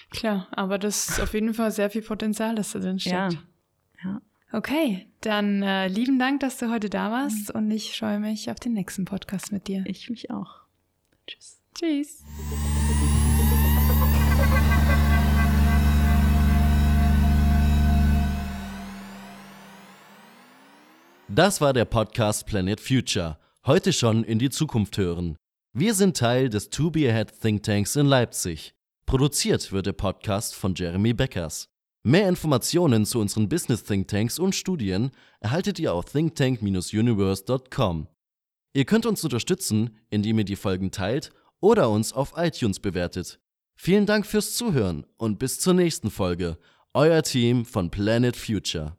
Klar, 0.09 0.47
aber 0.51 0.79
das 0.79 1.09
ist 1.09 1.19
auf 1.19 1.33
jeden 1.33 1.53
Fall 1.53 1.71
sehr 1.71 1.89
viel 1.89 2.01
Potenzial, 2.01 2.55
das 2.55 2.71
da 2.71 2.79
drin 2.79 2.99
steckt. 2.99 3.13
Ja, 3.13 3.29
ja. 4.03 4.21
Okay, 4.55 5.07
dann 5.21 5.63
äh, 5.63 5.87
lieben 5.87 6.19
Dank, 6.19 6.41
dass 6.41 6.59
du 6.59 6.69
heute 6.69 6.87
da 6.87 7.09
warst 7.09 7.49
mhm. 7.49 7.59
und 7.59 7.71
ich 7.71 7.97
freue 7.97 8.19
mich 8.19 8.51
auf 8.51 8.59
den 8.59 8.73
nächsten 8.73 9.03
Podcast 9.03 9.51
mit 9.51 9.67
dir. 9.67 9.83
Ich 9.87 10.11
mich 10.11 10.29
auch. 10.29 10.61
Tschüss. 11.25 11.59
Tschüss. 11.73 12.23
Das 21.27 21.59
war 21.59 21.73
der 21.73 21.85
Podcast 21.85 22.45
Planet 22.45 22.79
Future. 22.79 23.39
Heute 23.65 23.91
schon 23.91 24.23
in 24.23 24.37
die 24.37 24.51
Zukunft 24.51 24.99
hören. 24.99 25.35
Wir 25.73 25.95
sind 25.95 26.15
Teil 26.15 26.49
des 26.49 26.69
To 26.69 26.91
Be 26.91 27.09
Ahead 27.09 27.41
Think 27.41 27.63
Tanks 27.63 27.95
in 27.95 28.05
Leipzig. 28.05 28.75
Produziert 29.07 29.71
wird 29.71 29.87
der 29.87 29.93
Podcast 29.93 30.53
von 30.53 30.75
Jeremy 30.75 31.13
Beckers. 31.13 31.72
Mehr 32.05 32.27
Informationen 32.27 33.05
zu 33.05 33.19
unseren 33.19 33.47
Business 33.47 33.85
Thinktanks 33.85 34.37
und 34.37 34.55
Studien 34.55 35.11
erhaltet 35.39 35.79
ihr 35.79 35.93
auf 35.93 36.03
thinktank-universe.com. 36.03 38.09
Ihr 38.73 38.83
könnt 38.83 39.05
uns 39.05 39.23
unterstützen, 39.23 39.97
indem 40.09 40.39
ihr 40.39 40.43
die 40.43 40.57
Folgen 40.57 40.91
teilt 40.91 41.31
oder 41.61 41.89
uns 41.89 42.11
auf 42.11 42.33
iTunes 42.35 42.81
bewertet. 42.81 43.39
Vielen 43.75 44.05
Dank 44.05 44.25
fürs 44.25 44.53
Zuhören 44.53 45.05
und 45.15 45.39
bis 45.39 45.61
zur 45.61 45.75
nächsten 45.75 46.11
Folge. 46.11 46.57
Euer 46.93 47.23
Team 47.23 47.63
von 47.63 47.89
Planet 47.89 48.35
Future. 48.35 48.97